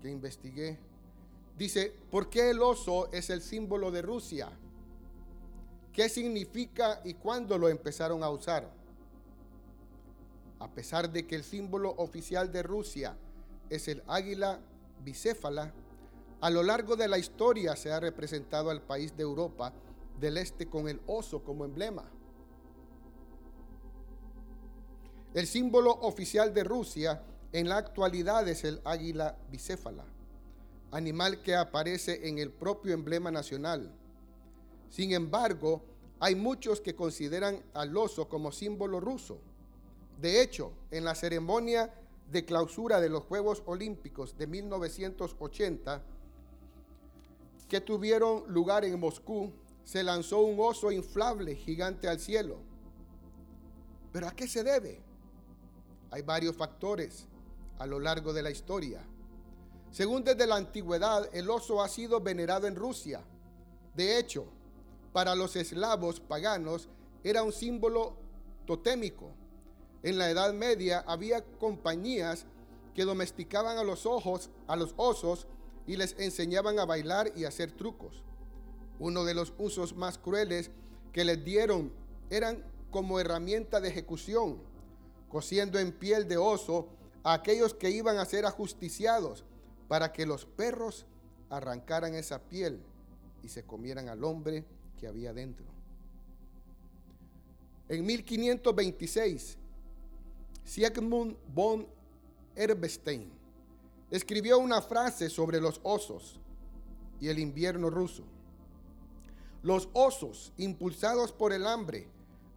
Que 0.03 0.11
investigué. 0.11 0.79
Dice, 1.57 1.95
¿por 2.11 2.29
qué 2.29 2.51
el 2.51 2.61
oso 2.61 3.11
es 3.13 3.31
el 3.31 3.41
símbolo 3.41 3.91
de 3.91 4.03
Rusia? 4.03 4.51
¿Qué 5.93 6.11
significa 6.11 7.01
y 7.03 7.15
cuándo 7.15 7.57
lo 7.57 7.71
empezaron 7.71 8.23
a 8.23 8.29
usar? 8.29 8.69
a 10.63 10.69
pesar 10.69 11.11
de 11.11 11.27
que 11.27 11.35
el 11.35 11.43
símbolo 11.43 11.93
oficial 11.99 12.53
de 12.53 12.63
Rusia 12.63 13.17
es 13.69 13.89
el 13.89 14.01
águila 14.07 14.61
bicéfala, 15.05 15.73
a 16.43 16.51
lo 16.51 16.63
largo 16.63 16.97
de 16.97 17.09
la 17.09 17.17
historia 17.17 17.75
se 17.75 17.91
ha 17.91 17.99
representado 17.99 18.69
al 18.69 18.83
país 18.83 19.17
de 19.17 19.23
Europa 19.23 19.73
del 20.21 20.37
Este 20.37 20.67
con 20.67 20.89
el 20.89 21.01
oso 21.07 21.43
como 21.43 21.65
emblema. 21.65 22.05
El 25.33 25.47
símbolo 25.47 25.93
oficial 25.93 26.53
de 26.53 26.65
Rusia 26.65 27.23
en 27.53 27.71
la 27.71 27.79
actualidad 27.79 28.47
es 28.47 28.65
el 28.65 28.83
águila 28.85 29.39
bicéfala, 29.51 30.05
animal 30.91 31.41
que 31.41 31.57
aparece 31.57 32.29
en 32.29 32.37
el 32.37 32.51
propio 32.51 32.93
emblema 32.93 33.31
nacional. 33.31 33.91
Sin 34.91 35.13
embargo, 35.13 35.81
hay 36.21 36.35
muchos 36.35 36.83
que 36.83 36.95
consideran 36.95 37.63
al 37.73 37.97
oso 37.97 38.29
como 38.29 38.53
símbolo 38.53 39.01
ruso 39.01 39.39
de 40.23 40.41
hecho, 40.41 40.73
en 40.93 41.05
la 41.05 41.17
ceremonia 41.17 41.93
de 42.31 42.45
clausura 42.45 43.01
de 43.01 43.09
los 43.09 43.25
Juegos 43.25 43.61
Olímpicos 43.67 44.39
de 44.39 44.47
1980, 44.47 46.01
que 47.73 47.81
tuvieron 47.81 48.45
lugar 48.49 48.85
en 48.85 49.01
Moscú, 49.01 49.51
se 49.83 50.03
lanzó 50.03 50.41
un 50.41 50.61
oso 50.61 50.93
inflable 50.93 51.57
gigante 51.57 52.07
al 52.07 52.21
cielo. 52.21 52.59
¿Pero 54.13 54.29
a 54.29 54.33
qué 54.33 54.47
se 54.47 54.63
debe? 54.63 55.01
Hay 56.11 56.21
varios 56.21 56.55
factores 56.55 57.27
a 57.79 57.87
lo 57.87 57.99
largo 57.99 58.35
de 58.35 58.43
la 58.43 58.51
historia. 58.51 59.01
Según 59.91 60.23
desde 60.23 60.47
la 60.47 60.57
antigüedad, 60.57 61.31
el 61.33 61.49
oso 61.49 61.83
ha 61.83 61.89
sido 61.89 62.21
venerado 62.21 62.67
en 62.67 62.77
Rusia. 62.77 63.23
De 63.97 64.19
hecho, 64.19 64.45
para 65.15 65.35
los 65.35 65.57
eslavos 65.57 66.21
paganos 66.21 66.91
era 67.25 67.43
un 67.43 67.55
símbolo 67.55 68.19
totémico 68.67 69.31
en 70.03 70.19
la 70.19 70.29
Edad 70.29 70.53
Media 70.53 71.03
había 71.07 71.43
compañías 71.43 72.45
que 72.95 73.07
domesticaban 73.07 73.79
a 73.79 73.85
los 73.85 74.05
ojos, 74.05 74.51
a 74.67 74.77
los 74.77 74.93
osos 74.99 75.47
y 75.87 75.97
les 75.97 76.19
enseñaban 76.19 76.79
a 76.79 76.85
bailar 76.85 77.33
y 77.37 77.45
hacer 77.45 77.73
trucos. 77.73 78.23
Uno 78.99 79.25
de 79.25 79.35
los 79.35 79.53
usos 79.59 79.97
más 79.97 80.19
crueles 80.19 80.71
que 81.13 81.25
les 81.25 81.45
dieron 81.45 81.93
eran 82.31 82.65
como 82.91 83.19
herramienta 83.19 83.81
de 83.81 83.89
ejecución, 83.89 84.59
cosiendo 85.29 85.79
en 85.79 85.93
piel 85.93 86.29
de 86.29 86.37
oso 86.37 86.89
a 87.25 87.35
aquellos 87.35 87.75
que 87.75 87.91
iban 87.91 88.19
a 88.19 88.25
ser 88.25 88.47
ajusticiados 88.47 89.45
para 89.89 90.13
que 90.13 90.27
los 90.27 90.45
perros 90.45 91.07
arrancaran 91.51 92.15
esa 92.15 92.41
piel 92.41 92.81
y 93.43 93.49
se 93.49 93.65
comieran 93.65 94.09
al 94.09 94.25
hombre 94.25 94.65
que 94.99 95.07
había 95.07 95.33
dentro. 95.33 95.67
En 97.89 98.07
1526, 98.07 99.59
Siegmund 100.65 101.37
von 101.53 101.87
Erbestein 102.55 103.42
escribió 104.13 104.59
una 104.59 104.83
frase 104.83 105.31
sobre 105.31 105.59
los 105.59 105.81
osos 105.83 106.39
y 107.19 107.29
el 107.29 107.39
invierno 107.39 107.89
ruso. 107.89 108.25
Los 109.63 109.89
osos, 109.95 110.53
impulsados 110.59 111.33
por 111.33 111.55
el 111.55 111.67
hambre, 111.67 112.09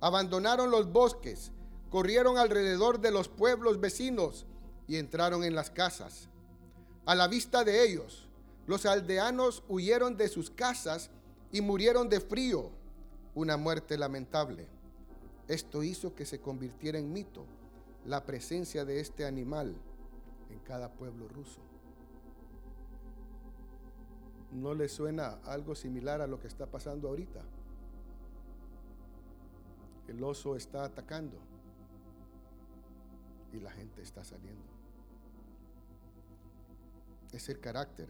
abandonaron 0.01 0.69
los 0.69 0.91
bosques, 0.91 1.53
corrieron 1.89 2.37
alrededor 2.37 2.99
de 2.99 3.11
los 3.11 3.29
pueblos 3.29 3.79
vecinos 3.79 4.45
y 4.85 4.97
entraron 4.97 5.45
en 5.45 5.55
las 5.55 5.69
casas. 5.69 6.27
A 7.05 7.15
la 7.15 7.29
vista 7.29 7.63
de 7.63 7.87
ellos, 7.87 8.27
los 8.67 8.85
aldeanos 8.85 9.63
huyeron 9.69 10.17
de 10.17 10.27
sus 10.27 10.49
casas 10.49 11.09
y 11.53 11.61
murieron 11.61 12.09
de 12.09 12.19
frío, 12.19 12.69
una 13.33 13.55
muerte 13.55 13.97
lamentable. 13.97 14.67
Esto 15.47 15.83
hizo 15.83 16.15
que 16.15 16.25
se 16.25 16.41
convirtiera 16.41 16.99
en 16.99 17.13
mito 17.13 17.45
la 18.05 18.25
presencia 18.25 18.83
de 18.83 18.99
este 18.99 19.23
animal 19.23 19.73
en 20.55 20.61
cada 20.61 20.89
pueblo 20.89 21.27
ruso. 21.27 21.59
¿No 24.53 24.73
le 24.73 24.87
suena 24.87 25.39
algo 25.45 25.75
similar 25.75 26.21
a 26.21 26.27
lo 26.27 26.39
que 26.39 26.47
está 26.47 26.65
pasando 26.65 27.09
ahorita? 27.09 27.41
El 30.07 30.23
oso 30.23 30.55
está 30.55 30.85
atacando 30.85 31.37
y 33.51 33.59
la 33.59 33.71
gente 33.71 34.01
está 34.01 34.23
saliendo. 34.23 34.63
Es 37.33 37.49
el 37.49 37.59
carácter 37.59 38.07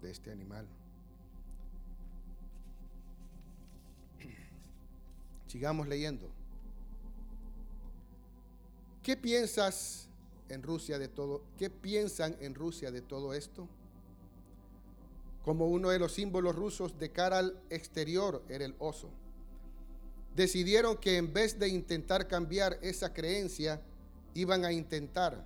de 0.00 0.10
este 0.10 0.32
animal. 0.32 0.66
Sigamos 5.48 5.86
leyendo. 5.86 6.30
¿Qué 9.02 9.16
piensas 9.16 10.08
en 10.48 10.62
Rusia 10.62 10.98
de 10.98 11.08
todo? 11.08 11.42
¿Qué 11.58 11.70
piensan 11.70 12.36
en 12.40 12.54
Rusia 12.54 12.90
de 12.90 13.02
todo 13.02 13.34
esto? 13.34 13.68
Como 15.44 15.68
uno 15.68 15.90
de 15.90 15.98
los 15.98 16.12
símbolos 16.12 16.56
rusos 16.56 16.98
de 16.98 17.12
cara 17.12 17.38
al 17.38 17.60
exterior 17.70 18.42
era 18.48 18.64
el 18.64 18.74
oso. 18.78 19.08
Decidieron 20.34 20.96
que 20.98 21.16
en 21.16 21.32
vez 21.32 21.58
de 21.58 21.68
intentar 21.68 22.28
cambiar 22.28 22.78
esa 22.82 23.12
creencia, 23.12 23.80
iban 24.34 24.64
a 24.64 24.72
intentar 24.72 25.44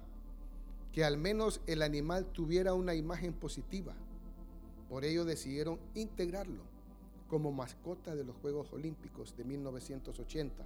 que 0.93 1.05
al 1.05 1.17
menos 1.17 1.61
el 1.67 1.83
animal 1.83 2.27
tuviera 2.33 2.75
una 2.75 2.95
imagen 2.95 3.33
positiva. 3.33 3.95
Por 4.89 5.05
ello 5.05 5.25
decidieron 5.25 5.79
integrarlo 5.95 6.63
como 7.29 7.53
mascota 7.53 8.17
de 8.17 8.25
los 8.25 8.35
Juegos 8.37 8.73
Olímpicos 8.73 9.37
de 9.37 9.45
1980 9.45 10.65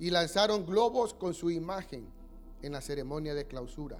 y 0.00 0.10
lanzaron 0.10 0.64
globos 0.64 1.12
con 1.12 1.34
su 1.34 1.50
imagen 1.50 2.06
en 2.62 2.72
la 2.72 2.80
ceremonia 2.80 3.34
de 3.34 3.46
clausura, 3.46 3.98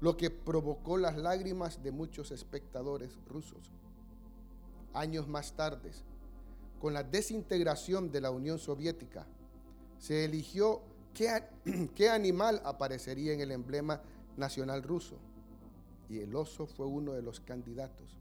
lo 0.00 0.16
que 0.16 0.30
provocó 0.30 0.96
las 0.96 1.16
lágrimas 1.16 1.82
de 1.82 1.92
muchos 1.92 2.30
espectadores 2.30 3.18
rusos. 3.26 3.70
Años 4.92 5.28
más 5.28 5.52
tarde, 5.52 5.92
con 6.80 6.94
la 6.94 7.02
desintegración 7.02 8.10
de 8.10 8.20
la 8.20 8.30
Unión 8.30 8.58
Soviética, 8.58 9.26
se 9.98 10.24
eligió 10.24 10.82
qué, 11.14 11.44
qué 11.94 12.08
animal 12.08 12.60
aparecería 12.64 13.32
en 13.32 13.40
el 13.40 13.52
emblema 13.52 14.00
nacional 14.36 14.82
ruso 14.82 15.16
y 16.08 16.20
el 16.20 16.34
oso 16.34 16.66
fue 16.66 16.86
uno 16.86 17.12
de 17.12 17.22
los 17.22 17.40
candidatos 17.40 18.20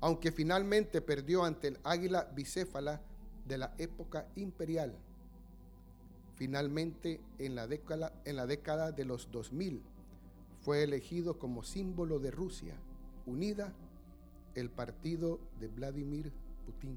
aunque 0.00 0.32
finalmente 0.32 1.00
perdió 1.00 1.44
ante 1.44 1.68
el 1.68 1.78
águila 1.82 2.28
bicéfala 2.34 3.00
de 3.46 3.58
la 3.58 3.74
época 3.78 4.28
imperial. 4.36 4.96
Finalmente, 6.38 7.20
en 7.40 7.56
la 7.56 7.66
década, 7.66 8.92
de 8.92 9.04
los 9.04 9.28
2000, 9.32 9.82
fue 10.60 10.84
elegido 10.84 11.36
como 11.36 11.64
símbolo 11.64 12.20
de 12.20 12.30
Rusia 12.30 12.76
unida 13.26 13.72
el 14.54 14.70
partido 14.70 15.40
de 15.58 15.66
Vladimir 15.66 16.32
Putin. 16.64 16.96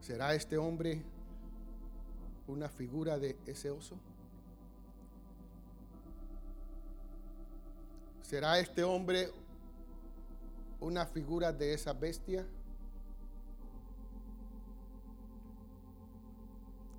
¿Será 0.00 0.36
este 0.36 0.58
hombre 0.58 1.02
una 2.46 2.68
figura 2.68 3.18
de 3.18 3.36
ese 3.46 3.68
oso? 3.70 3.96
¿Será 8.32 8.58
este 8.58 8.82
hombre 8.82 9.30
una 10.80 11.04
figura 11.04 11.52
de 11.52 11.74
esa 11.74 11.92
bestia? 11.92 12.46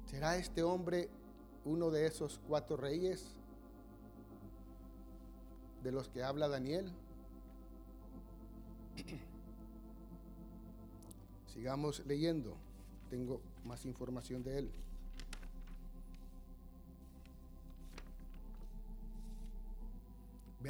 ¿Será 0.05 0.37
este 0.37 0.61
hombre 0.61 1.09
uno 1.65 1.89
de 1.89 2.05
esos 2.05 2.39
cuatro 2.47 2.77
reyes 2.77 3.33
de 5.81 5.91
los 5.91 6.07
que 6.07 6.21
habla 6.21 6.47
Daniel? 6.47 6.93
Sigamos 11.51 12.05
leyendo. 12.05 12.55
Tengo 13.09 13.41
más 13.65 13.85
información 13.87 14.43
de 14.43 14.59
él. 14.59 14.71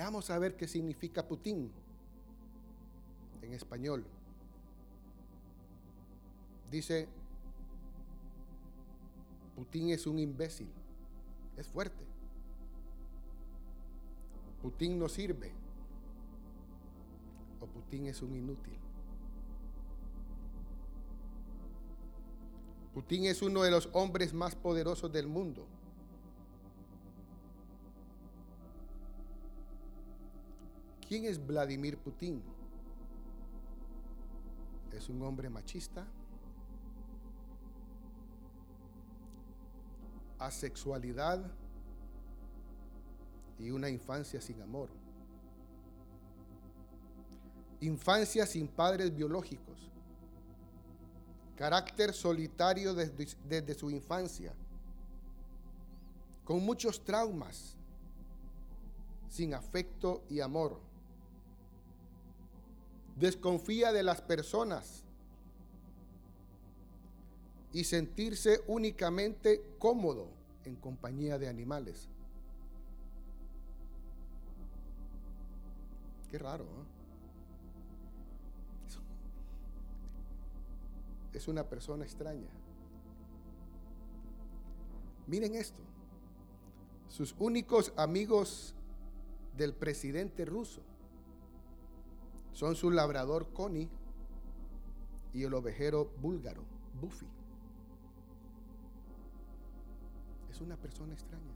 Veamos 0.03 0.29
a 0.31 0.37
ver 0.37 0.57
qué 0.57 0.67
significa 0.67 1.25
Putin 1.25 1.71
en 3.41 3.53
español. 3.53 4.03
Dice, 6.69 7.07
Putin 9.55 9.91
es 9.91 10.05
un 10.05 10.19
imbécil, 10.19 10.67
es 11.55 11.69
fuerte. 11.69 12.03
Putin 14.61 14.99
no 14.99 15.07
sirve. 15.07 15.53
O 17.61 17.65
Putin 17.65 18.07
es 18.07 18.21
un 18.21 18.35
inútil. 18.35 18.77
Putin 22.93 23.23
es 23.27 23.41
uno 23.41 23.63
de 23.63 23.71
los 23.71 23.87
hombres 23.93 24.33
más 24.33 24.53
poderosos 24.53 25.13
del 25.13 25.27
mundo. 25.27 25.65
¿Quién 31.13 31.25
es 31.25 31.45
Vladimir 31.45 31.95
Putin? 31.95 32.41
Es 34.91 35.09
un 35.09 35.21
hombre 35.21 35.47
machista, 35.47 36.07
asexualidad 40.39 41.51
y 43.59 43.69
una 43.69 43.91
infancia 43.91 44.41
sin 44.41 44.59
amor. 44.63 44.89
Infancia 47.81 48.47
sin 48.47 48.67
padres 48.67 49.15
biológicos. 49.15 49.91
Carácter 51.55 52.11
solitario 52.11 52.95
desde, 52.95 53.75
su 53.75 53.91
infancia. 53.91 54.51
Con 56.43 56.65
muchos 56.65 57.05
traumas. 57.05 57.77
Sin 59.29 59.53
afecto 59.53 60.23
y 60.27 60.39
amor 60.39 60.91
desconfía 63.15 63.91
de 63.91 64.03
las 64.03 64.21
personas 64.21 65.03
y 67.71 67.83
sentirse 67.83 68.61
únicamente 68.67 69.63
cómodo 69.79 70.27
en 70.65 70.75
compañía 70.75 71.37
de 71.37 71.47
animales. 71.49 72.07
Qué 76.29 76.37
raro. 76.37 76.65
Es 81.33 81.47
una 81.47 81.67
persona 81.67 82.03
extraña. 82.03 82.49
Miren 85.25 85.55
esto. 85.55 85.81
Sus 87.07 87.35
únicos 87.39 87.91
amigos 87.97 88.75
del 89.57 89.73
presidente 89.73 90.45
ruso 90.45 90.81
son 92.53 92.75
su 92.75 92.91
labrador 92.91 93.51
Connie 93.51 93.89
y 95.33 95.43
el 95.43 95.53
ovejero 95.53 96.13
búlgaro, 96.21 96.63
Buffy. 97.01 97.27
Es 100.49 100.61
una 100.61 100.77
persona 100.77 101.13
extraña. 101.13 101.51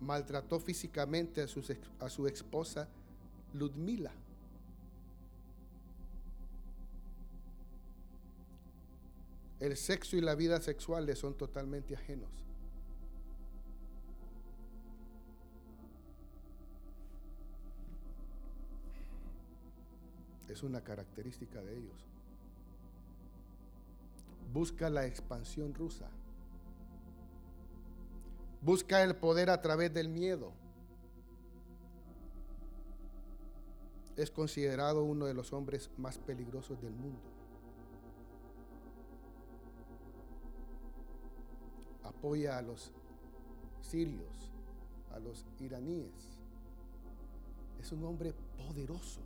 Maltrató 0.00 0.60
físicamente 0.60 1.42
a 1.42 2.04
a 2.04 2.08
su 2.08 2.26
esposa 2.28 2.88
Ludmila. 3.52 4.12
El 9.58 9.76
sexo 9.76 10.16
y 10.16 10.20
la 10.20 10.34
vida 10.34 10.60
sexual 10.60 11.06
le 11.06 11.16
son 11.16 11.34
totalmente 11.34 11.96
ajenos. 11.96 12.45
Es 20.56 20.62
una 20.62 20.80
característica 20.80 21.60
de 21.60 21.76
ellos. 21.76 22.06
Busca 24.54 24.88
la 24.88 25.04
expansión 25.04 25.74
rusa. 25.74 26.08
Busca 28.62 29.02
el 29.02 29.16
poder 29.16 29.50
a 29.50 29.60
través 29.60 29.92
del 29.92 30.08
miedo. 30.08 30.54
Es 34.16 34.30
considerado 34.30 35.04
uno 35.04 35.26
de 35.26 35.34
los 35.34 35.52
hombres 35.52 35.90
más 35.98 36.16
peligrosos 36.16 36.80
del 36.80 36.94
mundo. 36.94 37.20
Apoya 42.02 42.56
a 42.56 42.62
los 42.62 42.92
sirios, 43.82 44.50
a 45.12 45.18
los 45.18 45.44
iraníes. 45.60 46.38
Es 47.78 47.92
un 47.92 48.02
hombre 48.04 48.32
poderoso, 48.56 49.20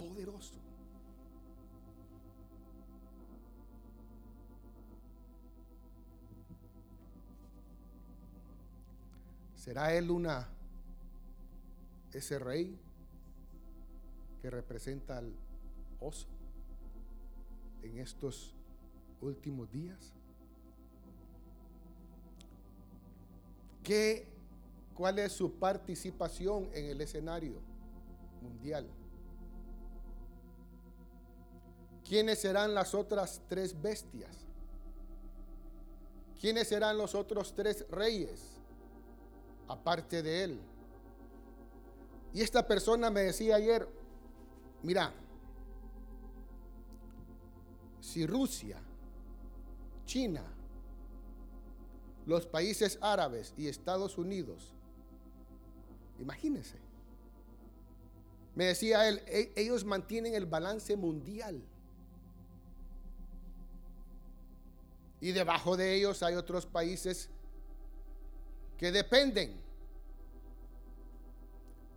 poderoso. 0.00 0.54
¿Será 9.56 9.94
él 9.94 10.10
una 10.10 10.48
ese 12.12 12.38
rey 12.38 12.76
que 14.40 14.50
representa 14.50 15.18
al 15.18 15.32
oso 16.00 16.26
en 17.82 17.98
estos 17.98 18.54
últimos 19.20 19.70
días? 19.70 20.14
¿Qué, 23.84 24.26
¿Cuál 24.94 25.18
es 25.18 25.32
su 25.32 25.52
participación 25.52 26.70
en 26.72 26.86
el 26.86 27.00
escenario 27.02 27.60
mundial? 28.40 28.88
¿Quiénes 32.10 32.40
serán 32.40 32.74
las 32.74 32.92
otras 32.92 33.40
tres 33.48 33.80
bestias? 33.80 34.36
¿Quiénes 36.40 36.66
serán 36.66 36.98
los 36.98 37.14
otros 37.14 37.54
tres 37.54 37.86
reyes? 37.88 38.60
aparte 39.70 40.22
de 40.22 40.44
él. 40.44 40.60
Y 42.34 42.42
esta 42.42 42.66
persona 42.66 43.10
me 43.10 43.22
decía 43.22 43.56
ayer, 43.56 43.88
mira, 44.82 45.12
si 48.00 48.26
Rusia, 48.26 48.78
China, 50.06 50.42
los 52.26 52.46
países 52.46 52.98
árabes 53.00 53.54
y 53.56 53.68
Estados 53.68 54.18
Unidos, 54.18 54.72
imagínense, 56.18 56.76
me 58.56 58.66
decía 58.66 59.08
él, 59.08 59.22
e-, 59.26 59.52
ellos 59.56 59.84
mantienen 59.84 60.34
el 60.34 60.46
balance 60.46 60.96
mundial. 60.96 61.62
Y 65.20 65.32
debajo 65.32 65.76
de 65.76 65.94
ellos 65.94 66.22
hay 66.22 66.34
otros 66.34 66.66
países 66.66 67.28
que 68.78 68.90
dependen. 68.90 69.60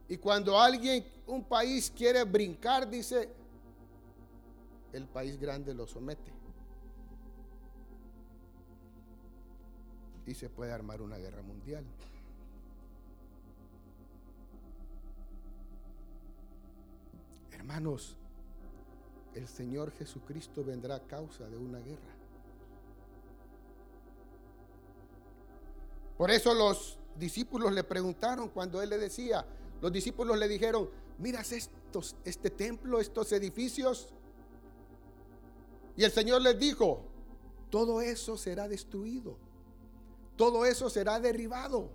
Y 0.09 0.17
cuando 0.17 0.59
alguien, 0.59 1.05
un 1.27 1.45
país 1.45 1.91
quiere 1.95 2.23
brincar, 2.25 2.89
dice, 2.89 3.29
el 4.91 5.07
país 5.07 5.39
grande 5.39 5.73
lo 5.73 5.87
somete. 5.87 6.31
Y 10.25 10.33
se 10.33 10.49
puede 10.49 10.71
armar 10.71 11.01
una 11.01 11.17
guerra 11.17 11.41
mundial. 11.41 11.85
Hermanos, 17.51 18.17
el 19.35 19.47
Señor 19.47 19.91
Jesucristo 19.93 20.63
vendrá 20.63 20.95
a 20.95 20.99
causa 20.99 21.47
de 21.47 21.57
una 21.57 21.79
guerra. 21.79 22.22
Por 26.23 26.31
eso 26.31 26.53
los 26.53 26.97
discípulos 27.19 27.73
le 27.73 27.83
preguntaron 27.83 28.47
cuando 28.47 28.81
él 28.81 28.89
le 28.89 28.97
decía, 28.97 29.45
los 29.81 29.91
discípulos 29.91 30.39
le 30.39 30.47
dijeron, 30.47 30.89
miras 31.17 31.51
estos, 31.51 32.15
este 32.23 32.49
templo, 32.49 33.01
estos 33.01 33.33
edificios. 33.33 34.07
Y 35.97 36.05
el 36.05 36.11
Señor 36.13 36.41
les 36.41 36.57
dijo, 36.57 37.01
todo 37.69 37.99
eso 37.99 38.37
será 38.37 38.69
destruido, 38.69 39.35
todo 40.37 40.65
eso 40.65 40.89
será 40.89 41.19
derribado. 41.19 41.89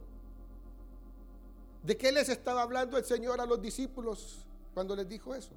¿De 1.83 1.97
qué 1.97 2.13
les 2.13 2.29
estaba 2.29 2.61
hablando 2.61 2.99
el 2.99 3.07
Señor 3.07 3.41
a 3.41 3.47
los 3.47 3.63
discípulos 3.63 4.45
cuando 4.75 4.95
les 4.95 5.09
dijo 5.09 5.35
eso? 5.35 5.55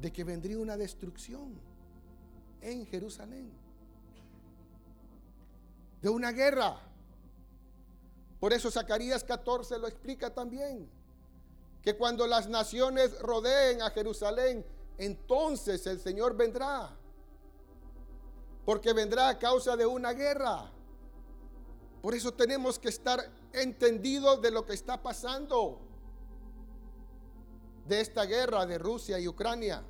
De 0.00 0.12
que 0.12 0.22
vendría 0.22 0.58
una 0.58 0.76
destrucción 0.76 1.54
en 2.60 2.86
Jerusalén 2.86 3.59
de 6.02 6.08
una 6.08 6.32
guerra. 6.32 6.80
Por 8.38 8.52
eso 8.52 8.70
Zacarías 8.70 9.22
14 9.22 9.78
lo 9.78 9.86
explica 9.86 10.32
también, 10.32 10.88
que 11.82 11.96
cuando 11.96 12.26
las 12.26 12.48
naciones 12.48 13.18
rodeen 13.20 13.82
a 13.82 13.90
Jerusalén, 13.90 14.64
entonces 14.96 15.86
el 15.86 16.00
Señor 16.00 16.36
vendrá, 16.36 16.90
porque 18.64 18.92
vendrá 18.92 19.28
a 19.28 19.38
causa 19.38 19.76
de 19.76 19.86
una 19.86 20.12
guerra. 20.12 20.70
Por 22.00 22.14
eso 22.14 22.32
tenemos 22.32 22.78
que 22.78 22.88
estar 22.88 23.30
entendidos 23.52 24.40
de 24.40 24.50
lo 24.50 24.64
que 24.64 24.72
está 24.72 25.02
pasando, 25.02 25.80
de 27.86 28.00
esta 28.00 28.24
guerra 28.24 28.64
de 28.66 28.78
Rusia 28.78 29.18
y 29.18 29.28
Ucrania. 29.28 29.82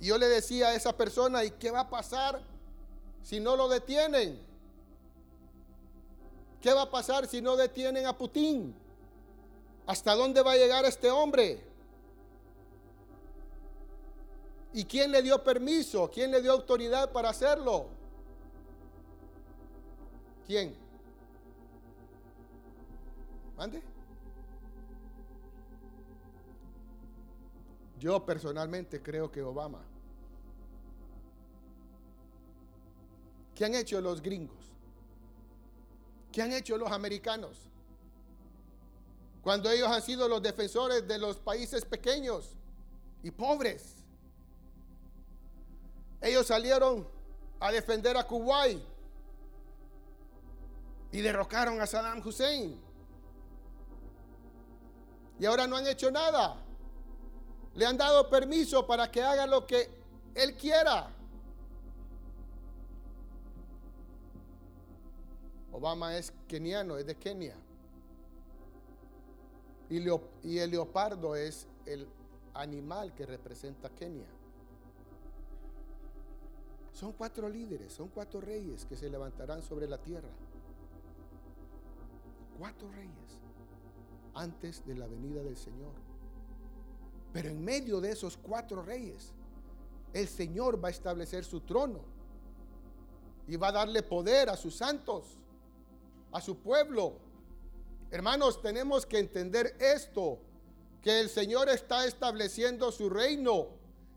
Y 0.00 0.06
yo 0.06 0.18
le 0.18 0.26
decía 0.26 0.68
a 0.68 0.74
esa 0.74 0.96
persona, 0.96 1.44
¿y 1.44 1.52
qué 1.52 1.70
va 1.70 1.80
a 1.80 1.90
pasar 1.90 2.42
si 3.22 3.40
no 3.40 3.56
lo 3.56 3.68
detienen? 3.68 4.45
¿Qué 6.66 6.72
va 6.74 6.82
a 6.82 6.90
pasar 6.90 7.28
si 7.28 7.40
no 7.40 7.56
detienen 7.56 8.06
a 8.06 8.18
Putin? 8.18 8.74
¿Hasta 9.86 10.16
dónde 10.16 10.42
va 10.42 10.50
a 10.50 10.56
llegar 10.56 10.84
este 10.84 11.08
hombre? 11.08 11.62
¿Y 14.72 14.84
quién 14.84 15.12
le 15.12 15.22
dio 15.22 15.44
permiso? 15.44 16.10
¿Quién 16.12 16.32
le 16.32 16.42
dio 16.42 16.50
autoridad 16.50 17.12
para 17.12 17.28
hacerlo? 17.28 17.86
¿Quién? 20.44 20.74
¿Mande? 23.56 23.80
Yo 28.00 28.26
personalmente 28.26 29.00
creo 29.00 29.30
que 29.30 29.40
Obama. 29.40 29.84
¿Qué 33.54 33.64
han 33.64 33.76
hecho 33.76 34.00
los 34.00 34.20
gringos? 34.20 34.75
¿Qué 36.36 36.42
han 36.42 36.52
hecho 36.52 36.76
los 36.76 36.92
americanos? 36.92 37.56
Cuando 39.40 39.70
ellos 39.70 39.88
han 39.88 40.02
sido 40.02 40.28
los 40.28 40.42
defensores 40.42 41.08
de 41.08 41.16
los 41.16 41.38
países 41.38 41.82
pequeños 41.86 42.54
y 43.22 43.30
pobres. 43.30 43.94
Ellos 46.20 46.46
salieron 46.46 47.08
a 47.58 47.72
defender 47.72 48.18
a 48.18 48.26
Kuwait 48.26 48.78
y 51.10 51.22
derrocaron 51.22 51.80
a 51.80 51.86
Saddam 51.86 52.20
Hussein. 52.22 52.78
Y 55.40 55.46
ahora 55.46 55.66
no 55.66 55.76
han 55.76 55.86
hecho 55.86 56.10
nada. 56.10 56.62
Le 57.72 57.86
han 57.86 57.96
dado 57.96 58.28
permiso 58.28 58.86
para 58.86 59.10
que 59.10 59.22
haga 59.22 59.46
lo 59.46 59.66
que 59.66 59.88
él 60.34 60.54
quiera. 60.54 61.15
Obama 65.76 66.16
es 66.16 66.32
keniano, 66.48 66.96
es 66.96 67.04
de 67.04 67.14
Kenia. 67.16 67.54
Y, 69.90 70.58
el 70.58 70.70
leopardo 70.70 71.36
es 71.36 71.68
el 71.84 72.08
animal 72.54 73.14
que 73.14 73.26
representa 73.26 73.90
Kenia. 73.90 74.26
Son 76.94 77.12
cuatro 77.12 77.46
líderes, 77.50 77.92
son 77.92 78.08
cuatro 78.08 78.40
reyes 78.40 78.86
que 78.86 78.96
se 78.96 79.10
levantarán 79.10 79.62
sobre 79.62 79.86
la 79.86 79.98
tierra. 79.98 80.30
Cuatro 82.58 82.90
reyes 82.92 83.42
antes 84.32 84.82
de 84.86 84.94
la 84.94 85.06
venida 85.06 85.42
del 85.42 85.58
Señor. 85.58 85.92
Pero 87.34 87.50
en 87.50 87.62
medio 87.62 88.00
de 88.00 88.12
esos 88.12 88.38
cuatro 88.38 88.82
reyes, 88.82 89.34
el 90.14 90.26
Señor 90.26 90.82
va 90.82 90.88
a 90.88 90.92
establecer 90.92 91.44
su 91.44 91.60
trono 91.60 92.00
y 93.46 93.56
va 93.56 93.68
a 93.68 93.72
darle 93.72 94.02
poder 94.02 94.48
a 94.48 94.56
sus 94.56 94.74
santos 94.74 95.36
a 96.36 96.40
su 96.42 96.58
pueblo. 96.58 97.18
Hermanos, 98.10 98.60
tenemos 98.60 99.06
que 99.06 99.18
entender 99.18 99.74
esto, 99.80 100.38
que 101.00 101.20
el 101.20 101.30
Señor 101.30 101.70
está 101.70 102.04
estableciendo 102.04 102.92
su 102.92 103.08
reino 103.08 103.68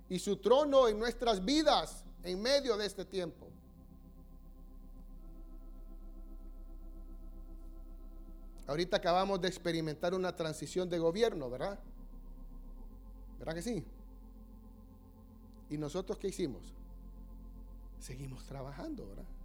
y 0.10 0.20
su 0.20 0.36
trono 0.38 0.90
en 0.90 1.00
nuestras 1.00 1.46
vidas 1.46 2.04
en 2.24 2.42
medio 2.42 2.76
de 2.76 2.86
este 2.86 3.06
tiempo. 3.06 3.48
Ahorita 8.68 8.98
acabamos 8.98 9.40
de 9.40 9.48
experimentar 9.48 10.14
una 10.14 10.36
transición 10.36 10.90
de 10.90 11.00
gobierno, 11.00 11.50
¿verdad? 11.50 11.80
¿Verdad 13.40 13.56
que 13.56 13.62
sí? 13.62 13.86
¿Y 15.70 15.78
nosotros 15.78 16.20
qué 16.20 16.28
hicimos? 16.28 16.74
Seguimos 17.98 18.46
trabajando, 18.46 19.08
¿verdad? 19.08 19.39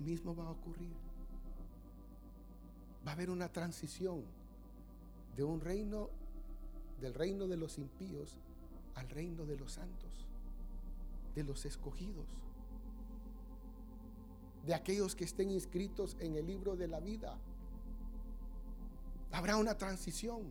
Mismo 0.00 0.34
va 0.34 0.46
a 0.46 0.50
ocurrir. 0.50 0.92
Va 3.06 3.12
a 3.12 3.14
haber 3.14 3.30
una 3.30 3.50
transición 3.50 4.24
de 5.36 5.44
un 5.44 5.60
reino, 5.60 6.10
del 7.00 7.14
reino 7.14 7.46
de 7.46 7.56
los 7.56 7.78
impíos 7.78 8.36
al 8.94 9.08
reino 9.08 9.46
de 9.46 9.56
los 9.56 9.72
santos, 9.72 10.26
de 11.34 11.44
los 11.44 11.64
escogidos, 11.64 12.26
de 14.66 14.74
aquellos 14.74 15.16
que 15.16 15.24
estén 15.24 15.50
inscritos 15.50 16.16
en 16.20 16.34
el 16.36 16.46
libro 16.46 16.76
de 16.76 16.88
la 16.88 17.00
vida. 17.00 17.38
Habrá 19.32 19.56
una 19.56 19.78
transición. 19.78 20.42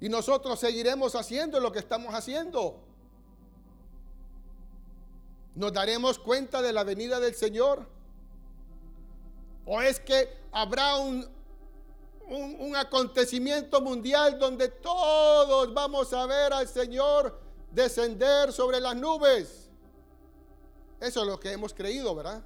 Y 0.00 0.08
nosotros 0.08 0.58
seguiremos 0.60 1.14
haciendo 1.14 1.60
lo 1.60 1.70
que 1.70 1.80
estamos 1.80 2.14
haciendo. 2.14 2.80
Nos 5.54 5.72
daremos 5.72 6.18
cuenta 6.18 6.62
de 6.62 6.72
la 6.72 6.84
venida 6.84 7.20
del 7.20 7.34
Señor. 7.34 7.97
¿O 9.70 9.82
es 9.82 10.00
que 10.00 10.26
habrá 10.50 10.96
un, 10.96 11.28
un, 12.26 12.74
acontecimiento 12.74 13.82
mundial 13.82 14.38
donde 14.38 14.68
todos 14.68 15.74
vamos 15.74 16.10
a 16.14 16.24
ver 16.24 16.54
al 16.54 16.66
Señor 16.66 17.38
descender 17.70 18.50
sobre 18.50 18.80
las 18.80 18.96
nubes? 18.96 19.68
Eso 20.98 21.20
es 21.20 21.26
lo 21.26 21.38
que 21.38 21.52
hemos 21.52 21.74
creído, 21.74 22.14
¿verdad? 22.14 22.42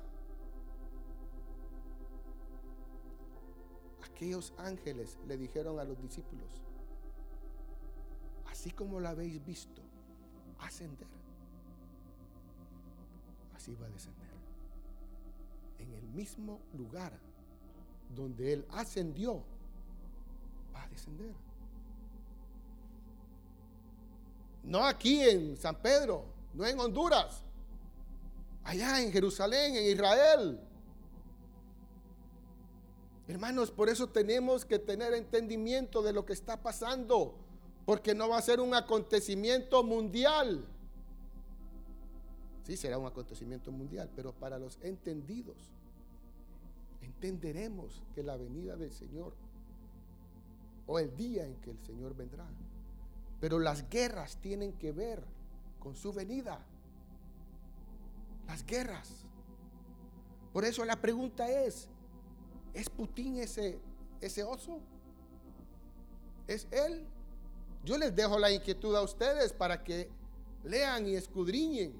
Aquellos 4.02 4.52
ángeles 4.58 5.16
le 5.28 5.37
dijeron 5.37 5.78
a 5.78 5.85
los 5.85 6.02
discípulos, 6.02 6.50
así 8.50 8.72
como 8.72 8.98
la 8.98 9.11
habéis 9.11 9.44
visto 9.44 9.80
ascender, 10.58 11.06
así 13.54 13.76
va 13.76 13.87
a 13.87 13.90
descender 13.90 14.21
el 15.94 16.07
mismo 16.09 16.61
lugar 16.76 17.12
donde 18.14 18.52
Él 18.52 18.66
ascendió, 18.70 19.42
va 20.74 20.85
a 20.85 20.88
descender. 20.88 21.35
No 24.64 24.85
aquí 24.85 25.20
en 25.20 25.57
San 25.57 25.76
Pedro, 25.76 26.24
no 26.55 26.64
en 26.66 26.78
Honduras, 26.78 27.42
allá 28.64 29.00
en 29.02 29.11
Jerusalén, 29.11 29.76
en 29.76 29.85
Israel. 29.87 30.61
Hermanos, 33.26 33.70
por 33.70 33.88
eso 33.88 34.09
tenemos 34.09 34.64
que 34.64 34.78
tener 34.78 35.14
entendimiento 35.14 36.02
de 36.02 36.12
lo 36.12 36.24
que 36.24 36.33
está 36.33 36.62
pasando, 36.62 37.35
porque 37.87 38.14
no 38.14 38.28
va 38.28 38.38
a 38.38 38.42
ser 38.42 38.61
un 38.61 38.74
acontecimiento 38.74 39.83
mundial. 39.83 40.64
Sí, 42.64 42.76
será 42.76 42.98
un 42.98 43.07
acontecimiento 43.07 43.72
mundial, 43.72 44.09
pero 44.14 44.33
para 44.33 44.59
los 44.59 44.78
entendidos, 44.83 45.57
entenderemos 47.22 48.02
que 48.14 48.22
la 48.22 48.37
venida 48.37 48.76
del 48.76 48.92
Señor 48.92 49.32
o 50.87 50.98
el 50.98 51.14
día 51.16 51.46
en 51.46 51.54
que 51.56 51.70
el 51.70 51.78
Señor 51.78 52.16
vendrá. 52.16 52.46
Pero 53.40 53.58
las 53.58 53.88
guerras 53.88 54.37
tienen 54.38 54.72
que 54.72 54.92
ver 54.92 55.22
con 55.78 55.94
su 55.94 56.12
venida. 56.12 56.58
Las 58.46 58.66
guerras. 58.66 59.24
Por 60.52 60.64
eso 60.64 60.85
la 60.85 61.00
pregunta 61.00 61.48
es, 61.48 61.88
¿es 62.74 62.90
Putin 62.90 63.38
ese, 63.38 63.78
ese 64.20 64.42
oso? 64.42 64.80
¿Es 66.46 66.66
él? 66.70 67.06
Yo 67.85 67.98
les 67.98 68.14
dejo 68.14 68.38
la 68.38 68.50
inquietud 68.50 68.94
a 68.96 69.02
ustedes 69.02 69.52
para 69.52 69.82
que 69.82 70.08
lean 70.64 71.06
y 71.06 71.14
escudriñen. 71.14 71.94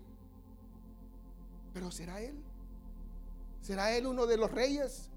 Pero 1.73 1.91
¿será 1.91 2.21
Él? 2.21 2.37
¿Será 3.63 3.97
Él 3.97 4.07
uno 4.07 4.27
de 4.27 4.37
los 4.37 4.51
reyes? 4.51 5.12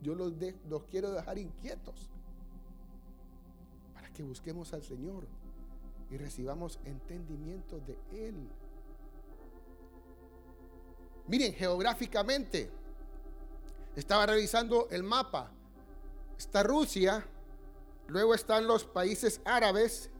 Yo 0.00 0.14
los, 0.14 0.32
los 0.68 0.84
quiero 0.84 1.10
dejar 1.12 1.38
inquietos 1.38 2.08
para 3.94 4.10
que 4.10 4.22
busquemos 4.22 4.72
al 4.72 4.82
Señor 4.82 5.26
y 6.10 6.16
recibamos 6.16 6.78
entendimiento 6.84 7.78
de 7.80 7.98
Él. 8.28 8.48
Miren, 11.26 11.52
geográficamente, 11.54 12.70
estaba 13.94 14.26
revisando 14.26 14.88
el 14.90 15.02
mapa. 15.02 15.50
Está 16.38 16.62
Rusia, 16.62 17.24
luego 18.08 18.34
están 18.34 18.66
los 18.66 18.84
países 18.84 19.40
árabes, 19.44 20.10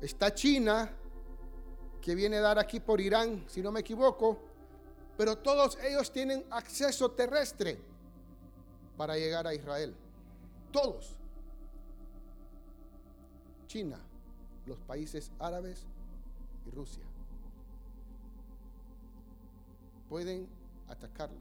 está 0.00 0.32
China, 0.32 0.90
que 2.00 2.14
viene 2.14 2.38
a 2.38 2.40
dar 2.40 2.58
aquí 2.58 2.80
por 2.80 3.00
Irán, 3.00 3.44
si 3.48 3.62
no 3.62 3.72
me 3.72 3.80
equivoco, 3.80 4.38
pero 5.16 5.38
todos 5.38 5.76
ellos 5.82 6.10
tienen 6.12 6.44
acceso 6.50 7.10
terrestre 7.10 7.93
para 8.96 9.16
llegar 9.16 9.46
a 9.46 9.54
Israel. 9.54 9.94
Todos. 10.72 11.16
China, 13.66 13.98
los 14.66 14.78
países 14.80 15.32
árabes 15.38 15.84
y 16.66 16.70
Rusia. 16.70 17.04
Pueden 20.08 20.46
atacarlo 20.88 21.40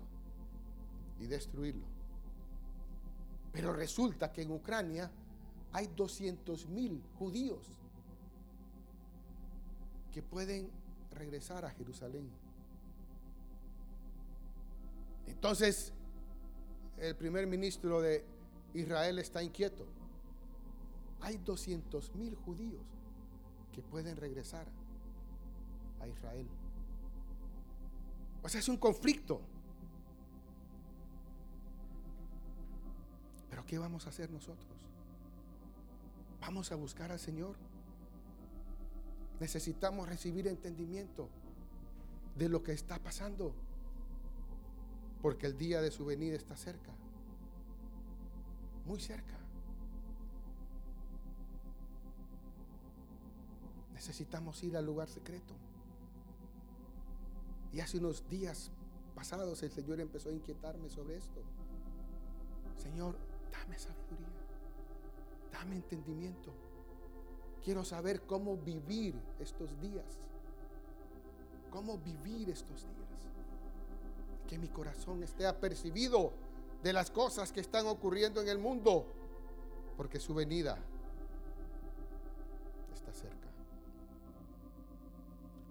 y 1.20 1.26
destruirlo. 1.26 1.86
Pero 3.52 3.72
resulta 3.72 4.32
que 4.32 4.42
en 4.42 4.52
Ucrania 4.52 5.12
hay 5.72 5.88
200 5.96 6.68
mil 6.70 7.04
judíos 7.20 7.68
que 10.12 10.22
pueden 10.22 10.70
regresar 11.12 11.66
a 11.66 11.70
Jerusalén. 11.72 12.30
Entonces, 15.28 15.94
el 17.04 17.16
primer 17.18 17.48
ministro 17.48 18.02
de 18.02 18.24
Israel 18.74 19.20
está 19.20 19.44
inquieto. 19.44 19.86
Hay 21.20 21.38
200 21.38 22.16
mil 22.16 22.36
judíos 22.36 22.82
que 23.74 23.82
pueden 23.82 24.16
regresar 24.16 24.68
a 26.00 26.08
Israel. 26.08 26.48
O 28.42 28.50
sea, 28.50 28.60
es 28.60 28.70
un 28.70 28.78
conflicto. 28.78 29.42
Pero 33.50 33.66
¿qué 33.66 33.78
vamos 33.78 34.06
a 34.06 34.10
hacer 34.10 34.32
nosotros? 34.32 34.72
Vamos 36.40 36.72
a 36.72 36.76
buscar 36.76 37.12
al 37.12 37.20
Señor. 37.20 37.56
Necesitamos 39.40 40.08
recibir 40.08 40.48
entendimiento 40.48 41.30
de 42.38 42.48
lo 42.48 42.64
que 42.64 42.72
está 42.72 42.98
pasando. 43.00 43.54
Porque 45.24 45.48
el 45.48 45.58
día 45.58 45.82
de 45.82 45.90
su 45.90 46.04
venida 46.04 46.36
está 46.36 46.58
cerca. 46.58 46.92
Muy 48.86 49.00
cerca. 49.00 49.38
Necesitamos 53.94 54.62
ir 54.66 54.76
al 54.76 54.86
lugar 54.86 55.08
secreto. 55.08 55.54
Y 57.72 57.80
hace 57.80 58.00
unos 58.00 58.28
días 58.30 58.70
pasados 59.16 59.64
el 59.64 59.72
Señor 59.72 60.02
empezó 60.02 60.28
a 60.28 60.34
inquietarme 60.34 60.90
sobre 60.90 61.16
esto. 61.16 61.42
Señor, 62.76 63.16
dame 63.50 63.80
sabiduría. 63.80 64.28
Dame 65.54 65.76
entendimiento. 65.78 66.52
Quiero 67.64 67.86
saber 67.86 68.24
cómo 68.24 68.58
vivir 68.58 69.16
estos 69.40 69.80
días. 69.80 70.20
Cómo 71.72 71.98
vivir 71.98 72.50
estos 72.50 72.82
días. 72.82 73.03
Que 74.54 74.60
mi 74.60 74.68
corazón 74.68 75.24
esté 75.24 75.48
apercibido 75.48 76.32
de 76.84 76.94
las 76.94 77.10
cosas 77.10 77.52
que 77.52 77.60
están 77.60 77.88
ocurriendo 77.88 78.40
en 78.40 78.48
el 78.50 78.60
mundo. 78.60 79.04
Porque 79.98 80.20
su 80.20 80.36
venida 80.36 80.78
está 82.94 83.12
cerca. 83.12 83.48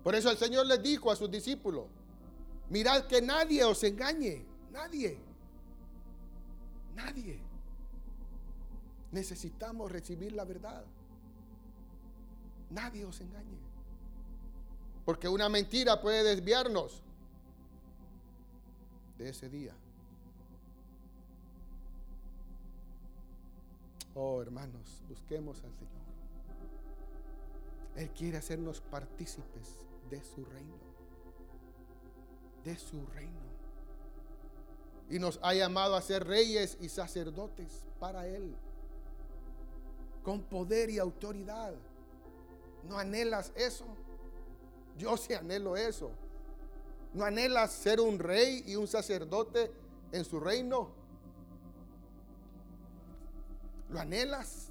Por 0.03 0.17
eso 0.17 0.33
el 0.33 0.37
Señor 0.37 0.67
les 0.67 0.83
dijo 0.83 1.13
a 1.13 1.15
sus 1.15 1.31
discípulos, 1.31 1.85
mirad 2.71 3.05
que 3.07 3.23
nadie 3.23 3.63
os 3.63 3.85
engañe. 3.85 4.45
Nadie. 4.73 5.17
Nadie. 6.97 7.41
Necesitamos 9.13 9.93
recibir 9.93 10.33
la 10.33 10.45
verdad. 10.45 10.85
Nadie 12.71 13.05
os 13.05 13.21
engañe. 13.21 13.61
Porque 15.05 15.29
una 15.29 15.49
mentira 15.49 16.01
puede 16.03 16.25
desviarnos 16.25 17.01
de 19.23 19.31
ese 19.31 19.49
día. 19.49 19.73
Oh 24.15 24.43
hermanos, 24.43 25.03
busquemos 25.09 25.63
al 25.63 25.73
Señor. 25.75 26.03
Él 27.97 28.11
quiere 28.11 28.39
hacernos 28.39 28.81
partícipes 28.81 29.77
de 30.11 30.23
su 30.23 30.45
reino. 30.45 30.77
De 32.65 32.77
su 32.77 33.07
reino. 33.07 33.53
Y 35.09 35.19
nos 35.19 35.39
ha 35.43 35.55
llamado 35.55 35.95
a 35.95 36.03
ser 36.03 36.27
reyes 36.27 36.77
y 36.81 36.89
sacerdotes 36.89 37.85
para 38.01 38.27
Él. 38.27 38.55
Con 40.25 40.43
poder 40.43 40.91
y 40.91 40.99
autoridad. 40.99 41.75
¿No 42.89 42.99
anhelas 42.99 43.53
eso? 43.55 43.87
Yo 44.99 45.17
sí 45.17 45.33
anhelo 45.35 45.77
eso. 45.77 46.11
¿No 47.15 47.25
anhelas 47.25 47.73
ser 47.73 48.01
un 48.01 48.19
rey 48.19 48.65
y 48.67 48.77
un 48.77 48.87
sacerdote 48.87 49.71
en 50.13 50.25
su 50.25 50.41
reino? 50.41 50.89
¿Lo 53.91 54.01
anhelas? 54.01 54.71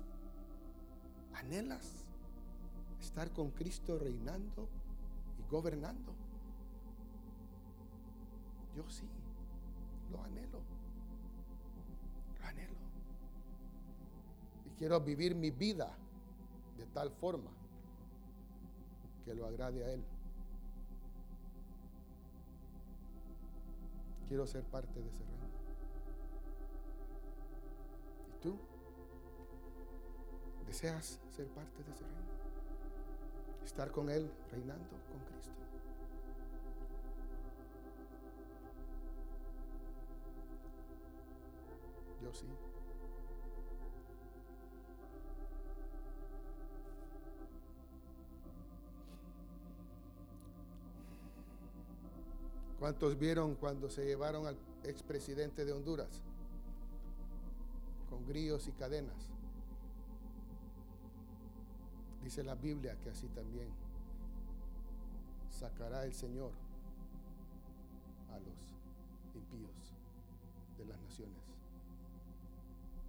¿Anhelas 1.35 2.01
estar 2.99 3.31
con 3.31 3.51
Cristo 3.51 3.99
reinando 3.99 4.67
y 5.39 5.51
gobernando? 5.51 6.13
Yo 8.75 8.89
sí, 8.89 9.07
lo 10.11 10.23
anhelo. 10.23 10.59
Lo 12.39 12.47
anhelo. 12.47 12.75
Y 14.65 14.69
quiero 14.79 14.99
vivir 15.01 15.35
mi 15.35 15.51
vida 15.51 15.95
de 16.77 16.85
tal 16.87 17.11
forma 17.11 17.51
que 19.25 19.35
lo 19.35 19.45
agrade 19.45 19.83
a 19.83 19.91
Él. 19.91 20.03
Quiero 24.31 24.47
ser 24.47 24.63
parte 24.63 24.97
de 25.01 25.09
ese 25.09 25.25
reino. 25.25 25.45
¿Y 28.29 28.41
tú? 28.41 28.57
¿Deseas 30.65 31.19
ser 31.35 31.47
parte 31.49 31.83
de 31.83 31.91
ese 31.91 32.05
reino? 32.05 32.31
Estar 33.65 33.91
con 33.91 34.09
Él 34.09 34.31
reinando 34.49 34.87
con 34.87 35.19
Cristo. 35.25 35.51
Yo 42.23 42.33
sí. 42.33 42.47
¿Cuántos 52.81 53.15
vieron 53.19 53.53
cuando 53.53 53.91
se 53.91 54.03
llevaron 54.03 54.47
al 54.47 54.57
expresidente 54.85 55.65
de 55.65 55.71
Honduras? 55.71 56.19
Con 58.09 58.25
grillos 58.25 58.67
y 58.67 58.71
cadenas. 58.71 59.29
Dice 62.23 62.43
la 62.43 62.55
Biblia 62.55 62.97
que 63.03 63.11
así 63.11 63.27
también 63.27 63.67
sacará 65.51 66.05
el 66.05 66.13
Señor 66.15 66.53
a 68.31 68.39
los 68.39 68.73
impíos 69.35 69.93
de 70.79 70.85
las 70.85 70.99
naciones 71.01 71.37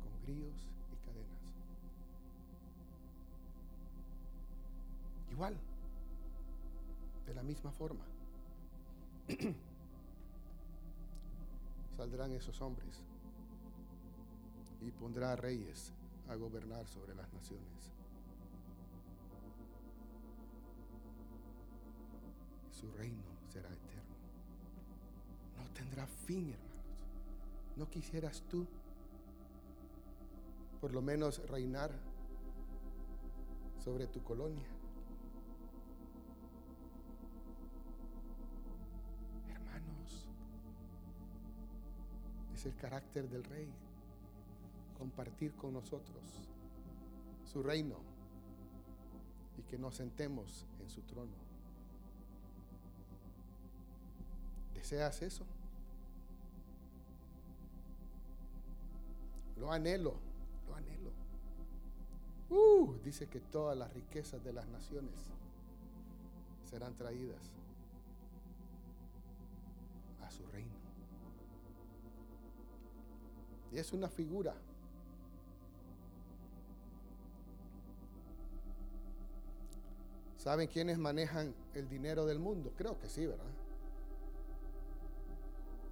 con 0.03 0.23
grillos 0.27 0.69
y 0.93 0.97
cadenas. 1.07 1.41
Igual, 5.31 5.57
de 7.25 7.35
la 7.35 7.43
misma 7.43 7.73
forma. 7.73 8.12
Saldrán 11.97 12.33
esos 12.33 12.61
hombres 12.61 13.03
y 14.81 14.91
pondrá 14.91 15.37
reyes 15.37 15.93
a 16.29 16.35
gobernar 16.35 16.87
sobre 16.89 17.15
las 17.15 17.33
naciones. 17.33 17.93
Su 22.71 22.91
reino 22.93 23.23
será 23.53 23.69
eterno. 23.69 24.17
No 25.57 25.65
tendrá 25.75 26.07
fin, 26.07 26.51
hermanos. 26.51 26.73
¿No 27.77 27.89
quisieras 27.89 28.43
tú 28.49 28.67
por 30.81 30.93
lo 30.93 31.01
menos 31.01 31.39
reinar 31.49 31.93
sobre 33.79 34.09
tu 34.09 34.23
colonia? 34.25 34.72
El 42.67 42.75
carácter 42.77 43.29
del 43.29 43.45
rey. 43.45 43.69
Compartir 44.99 45.55
con 45.55 45.73
nosotros 45.73 46.23
su 47.45 47.63
reino 47.63 47.97
y 49.59 49.63
que 49.63 49.79
nos 49.79 49.97
sentemos 49.97 50.67
en 50.81 50.89
su 50.89 51.03
trono. 51.03 51.33
¿Deseas 54.75 55.23
eso? 55.23 55.45
Lo 59.57 59.71
anhelo, 59.71 60.15
lo 60.67 60.75
anhelo. 60.75 61.11
Uh, 62.51 62.99
dice 63.05 63.29
que 63.29 63.41
todas 63.41 63.77
las 63.77 63.93
riquezas 63.95 64.43
de 64.43 64.53
las 64.53 64.67
naciones 64.69 65.15
serán 66.69 66.95
traídas 66.97 67.41
a 70.23 70.31
su 70.31 70.45
reino. 70.47 70.72
Es 73.79 73.93
una 73.93 74.09
figura. 74.09 74.55
¿Saben 80.37 80.67
quiénes 80.69 80.99
manejan 80.99 81.55
el 81.75 81.89
dinero 81.89 82.27
del 82.27 82.39
mundo? 82.39 82.73
Creo 82.77 82.99
que 82.99 83.09
sí, 83.09 83.27
¿verdad? 83.27 83.45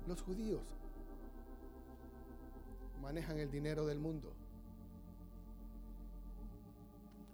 Los 0.08 0.20
judíos 0.22 0.60
manejan 3.00 3.38
el 3.38 3.50
dinero 3.50 3.86
del 3.86 3.98
mundo. 3.98 4.32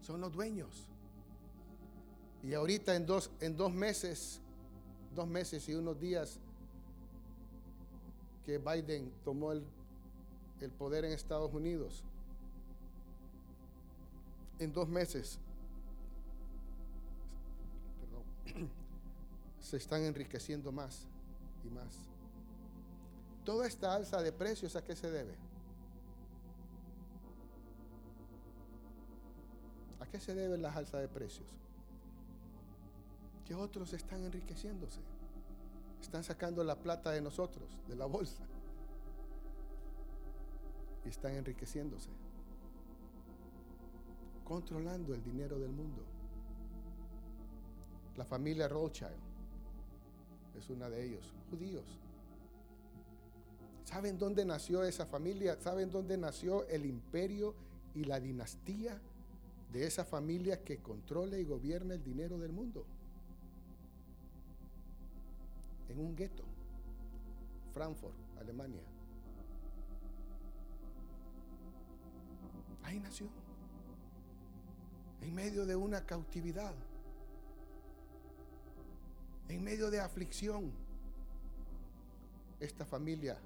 Son 0.03 0.21
los 0.21 0.33
dueños. 0.33 0.87
Y 2.43 2.55
ahorita 2.55 2.95
en 2.95 3.07
dos, 3.07 3.31
en 3.41 3.57
dos 3.57 3.73
meses, 3.73 4.41
dos 5.15 5.27
meses 5.27 5.69
y 5.69 5.75
unos 5.75 5.99
días 5.99 6.39
que 8.45 8.59
Biden 8.59 9.11
tomó 9.25 9.53
el 9.53 9.65
el 10.65 10.71
poder 10.71 11.05
en 11.05 11.13
Estados 11.13 11.53
Unidos, 11.53 12.03
en 14.59 14.73
dos 14.73 14.89
meses 14.89 15.39
se 19.61 19.77
están 19.77 20.03
enriqueciendo 20.03 20.73
más 20.73 21.07
y 21.65 21.69
más. 21.69 22.09
Toda 23.45 23.67
esta 23.67 23.95
alza 23.95 24.23
de 24.23 24.33
precios, 24.33 24.77
¿a 24.77 24.83
qué 24.83 24.97
se 24.97 25.11
debe? 25.11 25.35
¿A 30.01 30.07
qué 30.07 30.19
se 30.19 30.35
debe 30.35 30.57
la 30.57 30.73
alza 30.73 30.99
de 30.99 31.09
precios? 31.09 31.47
Que 33.45 33.55
otros 33.55 33.93
están 33.93 34.25
enriqueciéndose. 34.25 35.01
Están 36.01 36.25
sacando 36.25 36.65
la 36.65 36.77
plata 36.77 37.11
de 37.11 37.21
nosotros, 37.21 37.79
de 37.89 37.95
la 37.97 38.07
bolsa 38.07 38.43
y 41.07 41.11
están 41.11 41.35
enriqueciéndose, 41.35 42.11
controlando 44.45 45.15
el 45.15 45.23
dinero 45.23 45.59
del 45.59 45.71
mundo. 45.71 46.03
La 48.17 48.25
familia 48.25 48.67
Rothschild 48.67 49.15
es 50.59 50.69
una 50.69 50.91
de 50.91 51.05
ellos, 51.07 51.33
judíos. 51.51 51.85
¿Saben 53.85 54.19
dónde 54.19 54.45
nació 54.45 54.83
esa 54.83 55.07
familia? 55.07 55.61
¿Saben 55.61 55.91
dónde 55.91 56.19
nació 56.19 56.67
el 56.67 56.85
imperio 56.85 57.55
y 57.95 58.05
la 58.05 58.19
dinastía 58.19 59.01
de 59.73 59.87
esa 59.87 60.05
familia 60.05 60.65
que 60.65 60.79
controla 60.79 61.39
y 61.39 61.45
gobierna 61.45 61.95
el 61.95 62.03
dinero 62.03 62.37
del 62.39 62.53
mundo? 62.53 62.85
En 65.89 66.01
un 66.01 66.17
gueto, 66.17 66.43
Frankfurt, 67.73 68.17
Alemania. 68.41 68.96
Ahí 72.87 73.01
nació. 73.01 73.27
En 75.21 75.35
medio 75.35 75.67
de 75.67 75.75
una 75.75 76.07
cautividad. 76.07 76.73
En 79.49 79.63
medio 79.63 79.91
de 79.91 80.01
aflicción. 80.01 80.71
Esta 82.61 82.87
familia 82.87 83.37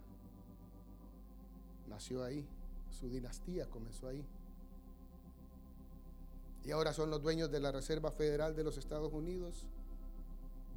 nació 1.89 2.23
ahí. 2.23 2.47
Su 2.91 3.09
dinastía 3.09 3.69
comenzó 3.71 4.09
ahí. 4.09 4.23
Y 6.63 6.71
ahora 6.73 6.93
son 6.93 7.09
los 7.09 7.23
dueños 7.23 7.51
de 7.51 7.61
la 7.61 7.73
Reserva 7.73 8.11
Federal 8.11 8.55
de 8.55 8.63
los 8.63 8.77
Estados 8.77 9.11
Unidos, 9.15 9.67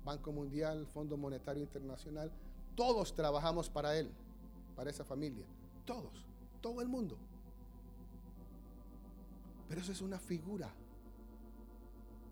Banco 0.06 0.32
Mundial, 0.32 0.88
Fondo 0.88 1.18
Monetario 1.18 1.62
Internacional. 1.62 2.32
Todos 2.76 3.14
trabajamos 3.14 3.70
para 3.70 3.98
él, 4.00 4.10
para 4.78 4.90
esa 4.90 5.04
familia. 5.04 5.46
Todos, 5.86 6.26
todo 6.62 6.82
el 6.82 6.88
mundo. 6.88 7.18
Pero 9.74 9.82
eso 9.82 9.92
es 9.92 10.02
una 10.02 10.20
figura 10.20 10.72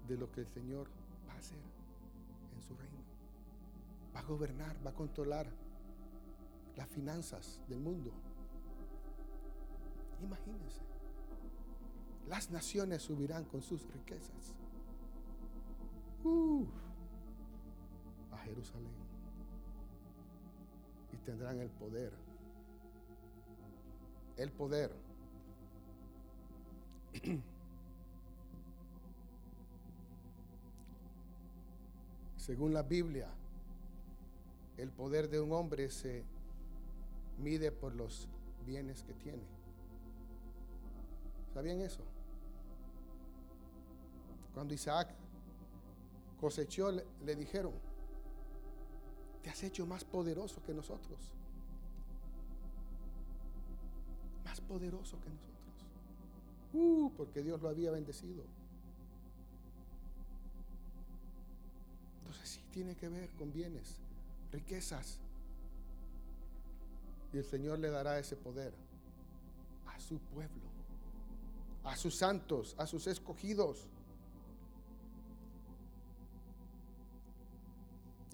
de 0.07 0.15
lo 0.15 0.31
que 0.31 0.41
el 0.41 0.47
Señor 0.47 0.87
va 1.27 1.33
a 1.33 1.37
hacer 1.37 1.57
en 2.55 2.61
su 2.61 2.75
reino. 2.75 3.01
Va 4.15 4.19
a 4.19 4.23
gobernar, 4.25 4.77
va 4.85 4.91
a 4.91 4.93
controlar 4.93 5.47
las 6.75 6.87
finanzas 6.89 7.59
del 7.67 7.79
mundo. 7.79 8.11
Imagínense. 10.21 10.81
Las 12.29 12.51
naciones 12.51 13.01
subirán 13.01 13.45
con 13.45 13.63
sus 13.63 13.91
riquezas. 13.91 14.55
a 18.31 18.37
Jerusalén. 18.37 18.93
Y 21.11 21.17
tendrán 21.25 21.59
el 21.59 21.71
poder. 21.71 22.13
El 24.37 24.51
poder. 24.51 25.10
Según 32.37 32.73
la 32.73 32.83
Biblia, 32.83 33.29
el 34.77 34.89
poder 34.89 35.29
de 35.29 35.39
un 35.39 35.51
hombre 35.53 35.89
se 35.89 36.23
mide 37.37 37.71
por 37.71 37.93
los 37.95 38.27
bienes 38.65 39.03
que 39.03 39.13
tiene. 39.13 39.43
¿Sabían 41.53 41.81
eso? 41.81 42.01
Cuando 44.53 44.73
Isaac 44.73 45.13
cosechó, 46.39 46.91
le, 46.91 47.35
dijeron, 47.35 47.73
te 49.43 49.49
has 49.49 49.63
hecho 49.63 49.85
más 49.85 50.03
poderoso 50.03 50.61
que 50.63 50.73
nosotros. 50.73 51.19
Más 54.43 54.59
poderoso 54.61 55.19
que 55.19 55.29
nosotros. 55.29 55.50
Uh, 56.73 57.11
porque 57.17 57.43
Dios 57.43 57.61
lo 57.61 57.69
había 57.69 57.91
bendecido. 57.91 58.43
Entonces 62.19 62.49
sí 62.49 62.63
tiene 62.71 62.95
que 62.95 63.09
ver 63.09 63.29
con 63.31 63.51
bienes, 63.51 63.97
riquezas. 64.51 65.19
Y 67.33 67.37
el 67.37 67.45
Señor 67.45 67.79
le 67.79 67.89
dará 67.89 68.19
ese 68.19 68.35
poder 68.35 68.73
a 69.87 69.99
su 69.99 70.19
pueblo, 70.19 70.63
a 71.83 71.95
sus 71.95 72.15
santos, 72.15 72.75
a 72.77 72.85
sus 72.87 73.07
escogidos. 73.07 73.87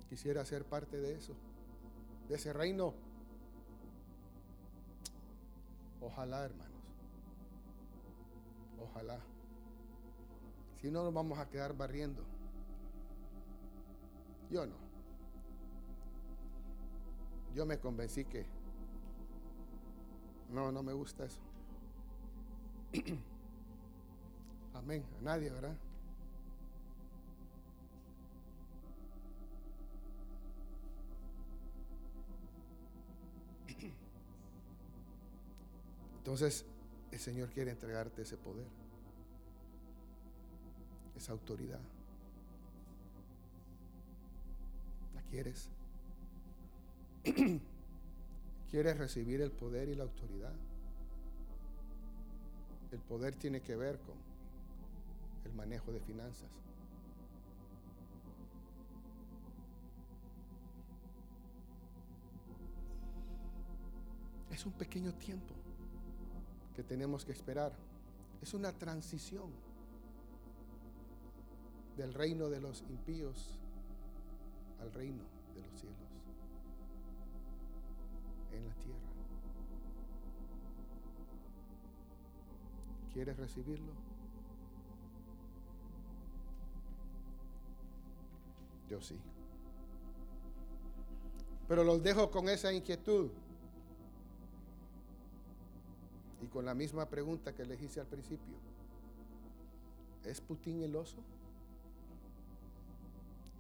Quisiera 0.10 0.46
ser 0.46 0.64
parte 0.64 0.98
de 0.98 1.16
eso, 1.16 1.34
de 2.30 2.36
ese 2.36 2.54
reino. 2.54 2.94
Ojalá, 6.02 6.46
hermanos. 6.46 6.77
Ojalá. 8.98 9.20
Si 10.82 10.90
no, 10.90 11.04
nos 11.04 11.14
vamos 11.14 11.38
a 11.38 11.48
quedar 11.48 11.78
barriendo. 11.78 12.24
Yo 14.50 14.66
no. 14.66 14.76
Yo 17.54 17.68
me 17.68 17.80
convencí 17.80 18.26
que 18.26 18.48
no, 20.50 20.72
no 20.72 20.82
me 20.82 20.94
gusta 20.94 21.26
eso. 21.26 21.40
Amén. 24.74 25.06
A 25.20 25.22
nadie, 25.22 25.52
¿verdad? 25.52 25.78
Entonces, 36.18 36.66
el 37.12 37.20
Señor 37.20 37.50
quiere 37.50 37.72
entregarte 37.72 38.22
ese 38.22 38.38
poder, 38.38 38.68
esa 41.18 41.32
autoridad. 41.34 41.80
¿La 45.16 45.22
quieres? 45.24 45.70
¿Quieres 48.72 48.98
recibir 48.98 49.42
el 49.42 49.52
poder 49.52 49.90
y 49.90 49.96
la 49.96 50.04
autoridad? 50.04 50.54
El 52.92 53.00
poder 53.00 53.36
tiene 53.36 53.62
que 53.62 53.76
ver 53.76 54.00
con 54.00 54.16
el 55.46 55.54
manejo 55.54 55.92
de 55.92 56.00
finanzas. 56.00 56.50
Es 64.52 64.66
un 64.66 64.74
pequeño 64.74 65.14
tiempo 65.14 65.54
que 66.76 66.84
tenemos 66.84 67.26
que 67.26 67.32
esperar. 67.32 67.74
Es 68.42 68.54
una 68.54 68.72
transición 68.72 69.52
del 71.98 72.14
reino 72.14 72.48
de 72.50 72.62
los 72.62 72.84
impíos 72.90 73.60
al 74.80 74.94
reino 74.94 75.24
de 75.56 75.62
los 75.62 75.80
cielos 75.80 75.98
en 78.52 78.68
la 78.68 78.74
tierra. 78.76 79.00
¿Quieres 83.12 83.38
recibirlo? 83.38 83.94
Yo 88.88 89.02
sí. 89.02 89.20
Pero 91.68 91.84
los 91.84 92.02
dejo 92.04 92.30
con 92.30 92.48
esa 92.48 92.72
inquietud. 92.72 93.32
Y 96.42 96.48
con 96.48 96.64
la 96.64 96.76
misma 96.76 97.10
pregunta 97.10 97.54
que 97.54 97.66
les 97.66 97.82
hice 97.82 98.00
al 98.00 98.08
principio. 98.08 98.56
¿Es 100.24 100.40
Putin 100.40 100.84
el 100.84 100.96
oso? 100.96 101.18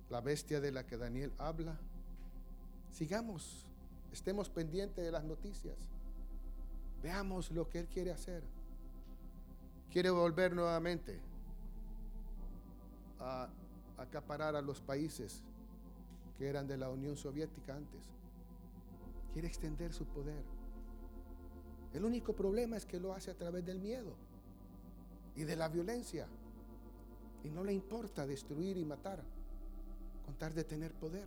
La 0.09 0.21
bestia 0.21 0.61
de 0.61 0.71
la 0.71 0.85
que 0.85 0.97
Daniel 0.97 1.33
habla. 1.37 1.77
Sigamos, 2.91 3.65
estemos 4.11 4.49
pendientes 4.49 5.03
de 5.03 5.11
las 5.11 5.25
noticias. 5.25 5.77
Veamos 7.03 7.51
lo 7.51 7.69
que 7.69 7.79
Él 7.79 7.87
quiere 7.87 8.11
hacer. 8.11 8.43
Quiere 9.91 10.09
volver 10.09 10.55
nuevamente 10.55 11.19
a 13.19 13.49
acaparar 13.97 14.55
a 14.55 14.61
los 14.61 14.81
países 14.81 15.41
que 16.37 16.47
eran 16.47 16.67
de 16.67 16.77
la 16.77 16.89
Unión 16.89 17.17
Soviética 17.17 17.75
antes. 17.75 18.01
Quiere 19.33 19.47
extender 19.47 19.93
su 19.93 20.05
poder. 20.05 20.43
El 21.93 22.05
único 22.05 22.33
problema 22.33 22.77
es 22.77 22.85
que 22.85 22.99
lo 22.99 23.13
hace 23.13 23.31
a 23.31 23.37
través 23.37 23.65
del 23.65 23.79
miedo 23.79 24.13
y 25.35 25.43
de 25.43 25.55
la 25.55 25.67
violencia. 25.67 26.27
Y 27.43 27.49
no 27.49 27.63
le 27.63 27.73
importa 27.73 28.25
destruir 28.25 28.77
y 28.77 28.85
matar, 28.85 29.23
contar 30.27 30.53
de 30.53 30.65
tener 30.65 30.91
poder. 30.91 31.25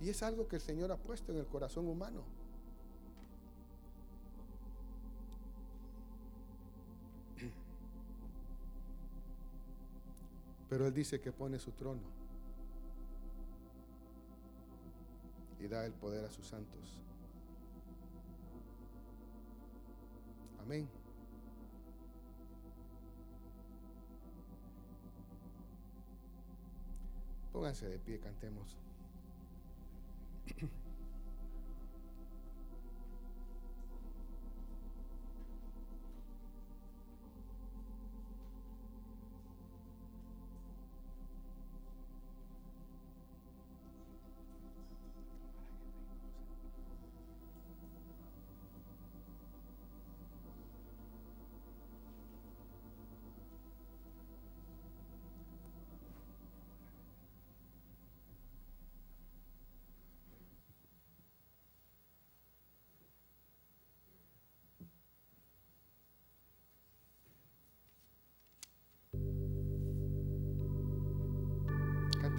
Y 0.00 0.08
es 0.08 0.20
algo 0.24 0.48
que 0.48 0.56
el 0.56 0.62
Señor 0.62 0.90
ha 0.90 0.96
puesto 0.96 1.30
en 1.30 1.38
el 1.38 1.46
corazón 1.46 1.86
humano. 1.86 2.24
Pero 10.68 10.88
Él 10.88 10.92
dice 10.92 11.20
que 11.20 11.30
pone 11.30 11.60
su 11.60 11.70
trono 11.70 12.02
y 15.60 15.68
da 15.68 15.86
el 15.86 15.92
poder 15.92 16.24
a 16.24 16.30
sus 16.30 16.48
santos. 16.48 17.00
Amén. 20.60 21.01
Pónganse 27.62 27.86
de 27.86 28.00
pie, 28.00 28.18
cantemos. 28.18 28.76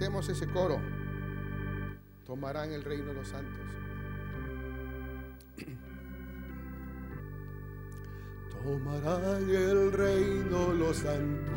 Cantemos 0.04 0.28
ese 0.28 0.46
coro. 0.48 0.78
Tomarán 2.26 2.70
el 2.72 2.84
reino 2.84 3.14
los 3.14 3.26
santos. 3.26 3.64
Tomarán 8.62 9.48
el 9.48 9.92
reino 9.92 10.74
los 10.74 10.98
santos, 10.98 11.56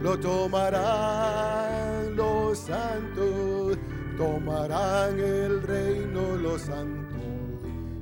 lo 0.00 0.18
tomarán 0.18 2.16
los 2.16 2.58
santos, 2.58 3.78
tomarán 4.16 5.20
el 5.20 5.62
reino 5.62 6.34
los 6.34 6.62
santos 6.62 7.22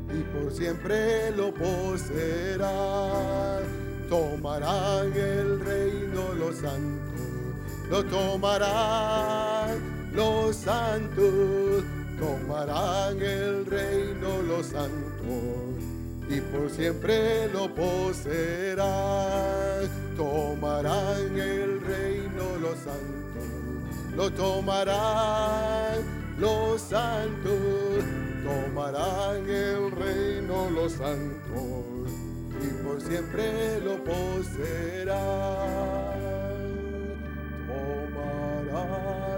y 0.08 0.22
por 0.32 0.50
siempre 0.54 1.32
lo 1.32 1.52
poseerán. 1.52 2.64
Tomarán 4.08 5.12
el 5.12 5.60
reino 5.60 6.32
los 6.32 6.56
santos, 6.56 7.15
lo 7.90 8.04
tomarán 8.04 9.78
los 10.12 10.56
santos, 10.56 11.84
tomarán 12.18 13.20
el 13.22 13.64
reino 13.66 14.42
los 14.42 14.66
santos 14.66 15.76
y 16.28 16.40
por 16.40 16.68
siempre 16.70 17.48
lo 17.52 17.72
poseerán. 17.74 18.86
Tomarán 20.16 21.38
el 21.38 21.80
reino 21.82 22.56
los 22.60 22.78
santos, 22.78 23.44
lo 24.16 24.30
tomarán 24.32 26.02
los 26.38 26.80
santos, 26.80 28.02
tomarán 28.42 29.48
el 29.48 29.90
reino 29.92 30.70
los 30.70 30.92
santos 30.92 31.84
y 32.62 32.68
por 32.82 33.00
siempre 33.00 33.80
lo 33.80 34.02
poseerán. 34.02 35.56
Tomarán 38.76 39.36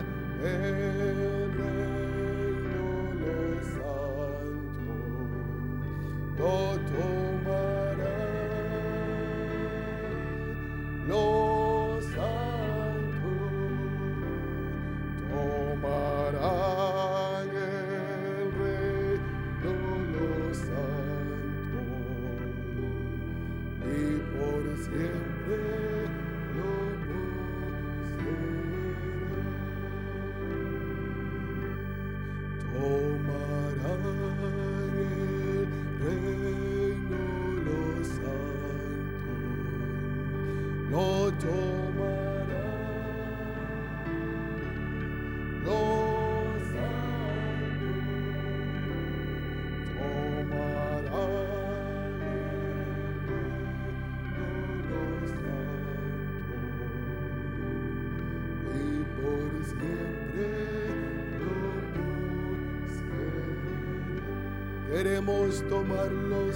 Queremos 65.49 65.67
tomarlo, 65.71 66.51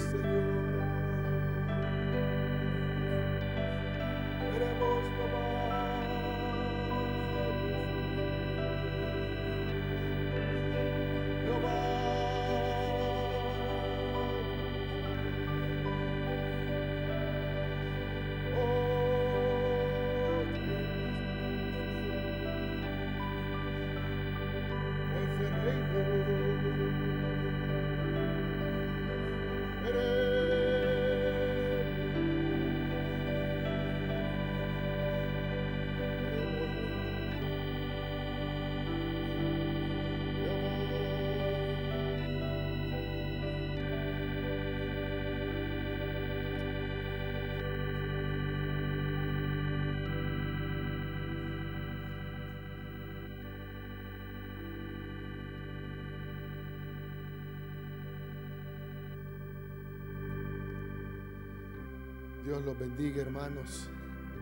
Dios 62.53 62.66
los 62.66 62.78
bendiga, 62.78 63.22
hermanos. 63.22 63.88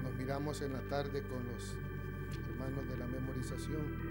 Nos 0.03 0.13
miramos 0.15 0.61
en 0.63 0.73
la 0.73 0.81
tarde 0.89 1.23
con 1.23 1.47
los 1.47 1.77
hermanos 2.51 2.89
de 2.89 2.97
la 2.97 3.07
memorización. 3.07 4.10